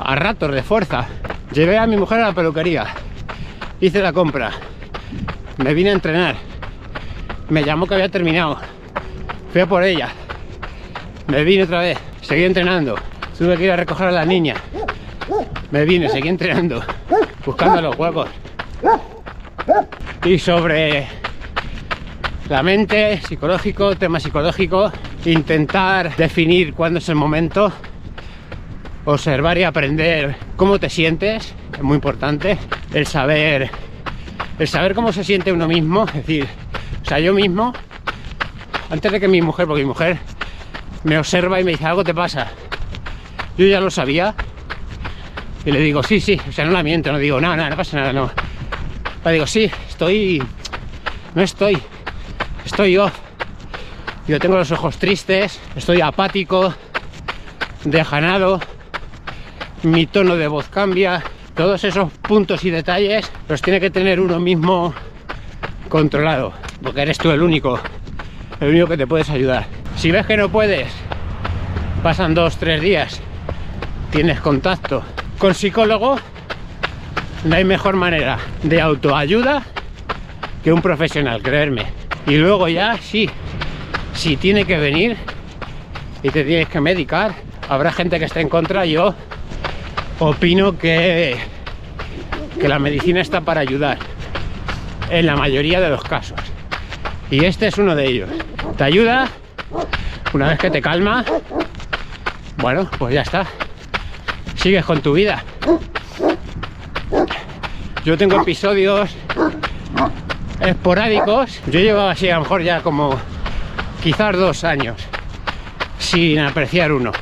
a 0.00 0.16
ratos 0.16 0.52
de 0.52 0.64
fuerza. 0.64 1.06
Llevé 1.52 1.78
a 1.78 1.86
mi 1.86 1.96
mujer 1.96 2.18
a 2.18 2.26
la 2.26 2.32
peluquería. 2.32 2.88
Hice 3.80 4.02
la 4.02 4.12
compra. 4.12 4.50
Me 5.58 5.74
vine 5.74 5.90
a 5.90 5.92
entrenar. 5.92 6.34
Me 7.50 7.62
llamó 7.62 7.86
que 7.86 7.94
había 7.94 8.08
terminado. 8.08 8.58
Fui 9.52 9.60
a 9.60 9.66
por 9.66 9.84
ella. 9.84 10.08
Me 11.28 11.44
vine 11.44 11.62
otra 11.62 11.82
vez. 11.82 11.98
Seguí 12.22 12.42
entrenando. 12.42 12.96
Tuve 13.38 13.56
que 13.56 13.64
ir 13.66 13.70
a 13.70 13.76
recoger 13.76 14.08
a 14.08 14.10
la 14.10 14.24
niña. 14.24 14.56
Me 15.70 15.84
vine, 15.84 16.08
seguí 16.08 16.28
entrenando. 16.28 16.82
Buscando 17.46 17.80
los 17.80 17.96
huecos. 17.96 18.28
Y 20.24 20.36
sobre 20.40 21.06
la 22.50 22.64
mente, 22.64 23.20
psicológico, 23.28 23.94
tema 23.94 24.18
psicológico, 24.18 24.90
intentar 25.24 26.16
definir 26.16 26.74
cuándo 26.74 26.98
es 26.98 27.08
el 27.08 27.14
momento, 27.14 27.72
observar 29.04 29.56
y 29.56 29.62
aprender 29.62 30.34
cómo 30.56 30.80
te 30.80 30.90
sientes, 30.90 31.54
es 31.72 31.82
muy 31.82 31.94
importante, 31.94 32.58
el 32.92 33.06
saber, 33.06 33.70
el 34.58 34.66
saber 34.66 34.96
cómo 34.96 35.12
se 35.12 35.22
siente 35.22 35.52
uno 35.52 35.68
mismo, 35.68 36.06
es 36.06 36.14
decir, 36.14 36.48
o 37.00 37.04
sea, 37.04 37.20
yo 37.20 37.32
mismo, 37.32 37.72
antes 38.90 39.12
de 39.12 39.20
que 39.20 39.28
mi 39.28 39.40
mujer, 39.40 39.68
porque 39.68 39.82
mi 39.82 39.88
mujer 39.88 40.18
me 41.04 41.18
observa 41.18 41.60
y 41.60 41.64
me 41.64 41.70
dice, 41.70 41.86
algo 41.86 42.02
te 42.02 42.14
pasa, 42.14 42.48
yo 43.56 43.64
ya 43.64 43.80
lo 43.80 43.92
sabía, 43.92 44.34
y 45.64 45.70
le 45.70 45.78
digo, 45.78 46.02
sí, 46.02 46.18
sí, 46.18 46.40
o 46.48 46.50
sea, 46.50 46.64
no 46.64 46.72
la 46.72 46.82
miento, 46.82 47.12
no 47.12 47.18
digo, 47.18 47.40
no, 47.40 47.54
no, 47.54 47.70
no 47.70 47.76
pasa 47.76 47.96
nada, 47.98 48.12
no. 48.12 48.28
Le 49.24 49.32
digo, 49.32 49.46
sí, 49.46 49.70
estoy, 49.88 50.42
no 51.34 51.42
estoy, 51.42 51.80
estoy 52.70 52.92
yo. 52.92 53.10
Yo 54.28 54.38
tengo 54.38 54.56
los 54.56 54.70
ojos 54.70 54.96
tristes, 54.96 55.58
estoy 55.74 56.00
apático, 56.00 56.72
dejanado, 57.84 58.60
mi 59.82 60.06
tono 60.06 60.36
de 60.36 60.46
voz 60.46 60.68
cambia. 60.68 61.22
Todos 61.56 61.82
esos 61.82 62.12
puntos 62.12 62.64
y 62.64 62.70
detalles 62.70 63.30
los 63.48 63.60
tiene 63.60 63.80
que 63.80 63.90
tener 63.90 64.20
uno 64.20 64.38
mismo 64.38 64.94
controlado, 65.88 66.52
porque 66.80 67.02
eres 67.02 67.18
tú 67.18 67.32
el 67.32 67.42
único, 67.42 67.80
el 68.60 68.68
único 68.68 68.86
que 68.86 68.96
te 68.96 69.06
puedes 69.06 69.28
ayudar. 69.30 69.66
Si 69.96 70.12
ves 70.12 70.24
que 70.26 70.36
no 70.36 70.48
puedes, 70.48 70.92
pasan 72.04 72.34
dos, 72.34 72.56
tres 72.56 72.80
días, 72.80 73.20
tienes 74.12 74.40
contacto 74.40 75.02
con 75.38 75.54
psicólogo, 75.54 76.18
no 77.44 77.56
hay 77.56 77.64
mejor 77.64 77.96
manera 77.96 78.38
de 78.62 78.80
autoayuda 78.80 79.64
que 80.62 80.72
un 80.72 80.80
profesional, 80.80 81.42
creerme. 81.42 81.99
Y 82.30 82.36
luego 82.36 82.68
ya, 82.68 82.96
sí, 82.96 83.28
si 84.14 84.36
tiene 84.36 84.64
que 84.64 84.78
venir 84.78 85.16
y 86.22 86.30
te 86.30 86.44
tienes 86.44 86.68
que 86.68 86.80
medicar, 86.80 87.34
habrá 87.68 87.90
gente 87.90 88.20
que 88.20 88.26
esté 88.26 88.40
en 88.40 88.48
contra. 88.48 88.86
Yo 88.86 89.16
opino 90.20 90.78
que, 90.78 91.36
que 92.60 92.68
la 92.68 92.78
medicina 92.78 93.20
está 93.20 93.40
para 93.40 93.62
ayudar 93.62 93.98
en 95.10 95.26
la 95.26 95.34
mayoría 95.34 95.80
de 95.80 95.90
los 95.90 96.04
casos. 96.04 96.38
Y 97.32 97.44
este 97.46 97.66
es 97.66 97.78
uno 97.78 97.96
de 97.96 98.06
ellos. 98.06 98.30
Te 98.76 98.84
ayuda, 98.84 99.26
una 100.32 100.50
vez 100.50 100.58
que 100.60 100.70
te 100.70 100.80
calma, 100.80 101.24
bueno, 102.58 102.88
pues 102.96 103.12
ya 103.12 103.22
está. 103.22 103.44
Sigues 104.54 104.84
con 104.84 105.00
tu 105.00 105.14
vida. 105.14 105.42
Yo 108.04 108.16
tengo 108.16 108.40
episodios 108.40 109.10
esporádicos. 110.60 111.60
Yo 111.66 111.80
llevaba 111.80 112.12
así 112.12 112.28
a 112.28 112.34
lo 112.36 112.42
mejor 112.42 112.62
ya 112.62 112.82
como 112.82 113.18
quizás 114.02 114.36
dos 114.36 114.64
años 114.64 114.96
sin 115.98 116.38
apreciar 116.38 116.92
uno. 116.92 117.12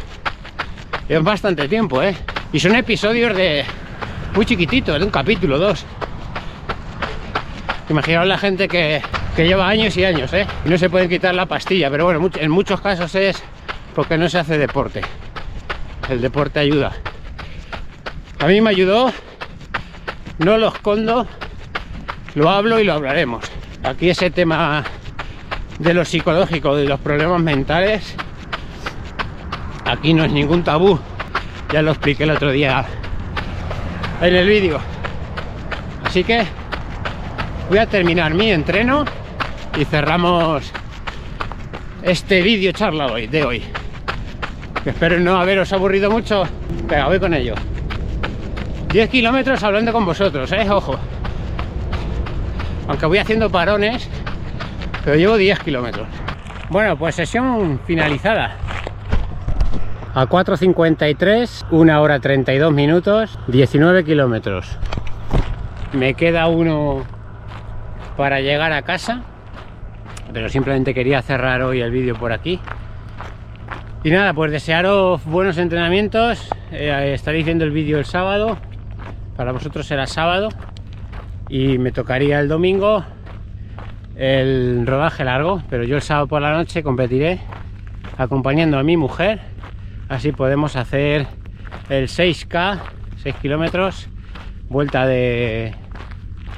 Es 1.09 1.23
bastante 1.23 1.69
tiempo, 1.69 2.03
¿eh? 2.03 2.15
Y 2.53 2.61
son 2.61 2.75
episodios 2.75 3.37
de 3.37 3.65
muy 4.35 4.47
chiquititos, 4.47 4.99
de 4.99 5.05
un 5.05 5.11
capítulo, 5.11 5.59
dos. 5.59 5.85
Imaginaos 7.89 8.27
la 8.27 8.39
gente 8.39 8.69
que, 8.69 9.01
que 9.35 9.47
lleva 9.47 9.69
años 9.69 9.97
y 9.97 10.05
años, 10.05 10.33
¿eh? 10.33 10.47
Y 10.65 10.69
no 10.69 10.79
se 10.79 10.91
pueden 10.91 11.09
quitar 11.09 11.35
la 11.35 11.47
pastilla, 11.47 11.91
pero 11.91 12.05
bueno, 12.05 12.31
en 12.35 12.51
muchos 12.51 12.81
casos 12.81 13.15
es 13.15 13.43
porque 13.95 14.19
no 14.19 14.29
se 14.29 14.39
hace 14.39 14.59
deporte. 14.59 15.01
El 16.09 16.21
deporte 16.21 16.61
ayuda. 16.61 16.93
A 18.39 18.47
mí 18.47 18.61
me 18.61 18.71
ayudó, 18.71 19.13
no 20.39 20.59
lo 20.59 20.69
escondo, 20.69 21.27
lo 22.35 22.51
hablo 22.51 22.79
y 22.79 22.85
lo 22.85 22.95
hablaremos. 22.95 23.45
Aquí 23.83 24.11
ese 24.11 24.31
tema 24.31 24.85
de 25.79 25.95
lo 25.95 26.05
psicológico, 26.05 26.75
de 26.77 26.85
los 26.85 27.01
problemas 27.01 27.41
mentales, 27.41 28.15
aquí 29.85 30.15
no 30.15 30.25
es 30.25 30.33
ningún 30.33 30.63
tabú. 30.65 30.99
Ya 31.73 31.83
lo 31.83 31.91
expliqué 31.91 32.25
el 32.25 32.31
otro 32.31 32.51
día 32.51 32.85
en 34.21 34.35
el 34.35 34.49
vídeo. 34.49 34.81
Así 36.05 36.25
que 36.25 36.45
voy 37.69 37.79
a 37.79 37.87
terminar 37.87 38.35
mi 38.35 38.51
entreno 38.51 39.05
y 39.79 39.85
cerramos 39.85 40.73
este 42.03 42.43
vídeo 42.43 42.73
charla 42.73 43.07
hoy, 43.07 43.27
de 43.27 43.45
hoy. 43.45 43.63
Espero 44.85 45.21
no 45.21 45.37
haberos 45.37 45.73
aburrido 45.73 46.11
mucho. 46.11 46.45
Venga, 46.87 47.07
voy 47.07 47.21
con 47.21 47.35
ello. 47.35 47.55
10 48.91 49.11
kilómetros 49.11 49.63
hablando 49.63 49.93
con 49.93 50.07
vosotros, 50.07 50.51
eh, 50.53 50.67
ojo. 50.71 50.99
Aunque 52.89 53.05
voy 53.07 53.19
haciendo 53.19 53.51
parones, 53.51 54.09
pero 55.05 55.17
llevo 55.17 55.37
10 55.37 55.59
kilómetros. 55.61 56.09
Bueno, 56.71 56.97
pues 56.97 57.15
sesión 57.15 57.81
finalizada. 57.87 58.57
A 60.15 60.27
4.53, 60.27 61.67
1 61.71 62.03
hora 62.03 62.19
32 62.19 62.73
minutos, 62.73 63.39
19 63.47 64.05
kilómetros. 64.05 64.79
Me 65.93 66.15
queda 66.15 66.49
uno 66.49 67.05
para 68.17 68.41
llegar 68.41 68.73
a 68.73 68.83
casa, 68.83 69.23
pero 70.33 70.49
simplemente 70.49 70.95
quería 70.95 71.21
cerrar 71.21 71.63
hoy 71.63 71.83
el 71.83 71.91
vídeo 71.91 72.17
por 72.17 72.33
aquí. 72.33 72.59
Y 74.03 74.11
nada, 74.11 74.33
pues 74.33 74.51
desearos 74.51 75.25
buenos 75.25 75.59
entrenamientos. 75.59 76.49
Eh, 76.73 77.13
estaréis 77.15 77.45
viendo 77.45 77.65
el 77.65 77.71
vídeo 77.71 77.99
el 77.99 78.07
sábado. 78.07 78.57
Para 79.37 79.53
vosotros 79.53 79.87
será 79.87 80.07
sábado. 80.07 80.49
Y 81.49 81.79
me 81.79 81.93
tocaría 81.93 82.41
el 82.41 82.49
domingo 82.49 83.05
el 84.17 84.87
rodaje 84.87 85.25
largo. 85.25 85.63
Pero 85.71 85.85
yo 85.85 85.97
el 85.97 86.03
sábado 86.03 86.27
por 86.27 86.43
la 86.43 86.53
noche 86.53 86.83
competiré 86.83 87.41
acompañando 88.17 88.79
a 88.79 88.83
mi 88.83 88.97
mujer. 88.97 89.41
Así 90.09 90.33
podemos 90.33 90.77
hacer 90.77 91.27
el 91.89 92.09
6K, 92.09 92.81
6 93.23 93.35
kilómetros, 93.37 94.09
vuelta 94.69 95.07
de 95.07 95.75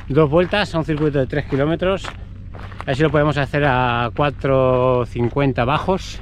dos 0.09 0.31
vueltas 0.31 0.75
a 0.75 0.79
un 0.79 0.85
circuito 0.85 1.19
de 1.19 1.27
3 1.27 1.47
kilómetros. 1.47 2.07
Así 2.87 3.03
lo 3.03 3.11
podemos 3.11 3.37
hacer 3.37 3.65
a 3.65 4.11
4.50 4.15 5.67
bajos 5.67 6.21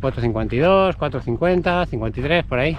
4.52, 0.00 0.96
4.50, 0.96 1.86
53, 1.86 2.44
por 2.44 2.58
ahí. 2.58 2.76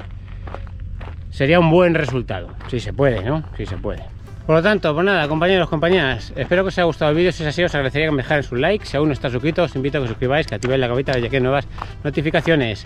Sería 1.29 1.59
un 1.59 1.69
buen 1.69 1.93
resultado, 1.93 2.49
si 2.67 2.79
se 2.79 2.93
puede, 2.93 3.23
¿no? 3.23 3.43
Si 3.55 3.65
se 3.65 3.77
puede. 3.77 4.03
Por 4.51 4.57
lo 4.57 4.63
tanto, 4.63 4.93
pues 4.93 5.05
nada, 5.05 5.29
compañeros, 5.29 5.69
compañeras, 5.69 6.33
espero 6.35 6.63
que 6.63 6.67
os 6.67 6.77
haya 6.77 6.83
gustado 6.83 7.11
el 7.11 7.15
vídeo. 7.15 7.31
Si 7.31 7.41
es 7.41 7.47
así, 7.47 7.63
os 7.63 7.73
agradecería 7.73 8.07
que 8.07 8.11
me 8.11 8.17
dejarais 8.17 8.51
un 8.51 8.59
like. 8.59 8.85
Si 8.85 8.97
aún 8.97 9.07
no 9.07 9.13
estáis 9.13 9.31
suscrito, 9.31 9.63
os 9.63 9.73
invito 9.77 9.97
a 9.97 10.01
que 10.01 10.03
os 10.03 10.09
suscribáis, 10.09 10.45
que 10.45 10.55
activéis 10.55 10.81
la 10.81 10.89
campita 10.89 11.13
de 11.13 11.29
que 11.29 11.39
nuevas 11.39 11.65
notificaciones. 12.03 12.85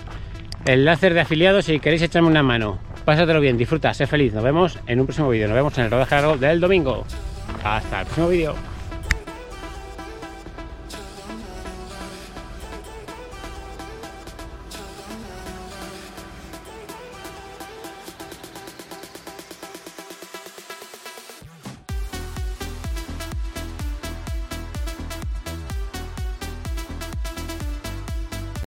Láser 0.63 1.15
de 1.15 1.21
afiliados 1.21 1.65
si 1.65 1.79
queréis 1.79 2.03
echarme 2.03 2.29
una 2.29 2.43
mano. 2.43 2.77
Pásatelo 3.03 3.39
bien, 3.39 3.57
disfruta, 3.57 3.95
sé 3.95 4.05
feliz. 4.05 4.31
Nos 4.31 4.43
vemos 4.43 4.77
en 4.85 4.99
un 4.99 5.07
próximo 5.07 5.27
vídeo. 5.27 5.47
Nos 5.47 5.55
vemos 5.55 5.75
en 5.79 5.85
el 5.85 5.89
rodaje 5.89 6.13
largo 6.13 6.37
del 6.37 6.59
domingo. 6.59 7.03
Hasta 7.63 8.01
el 8.01 8.05
próximo 8.05 8.29
vídeo. 8.29 8.74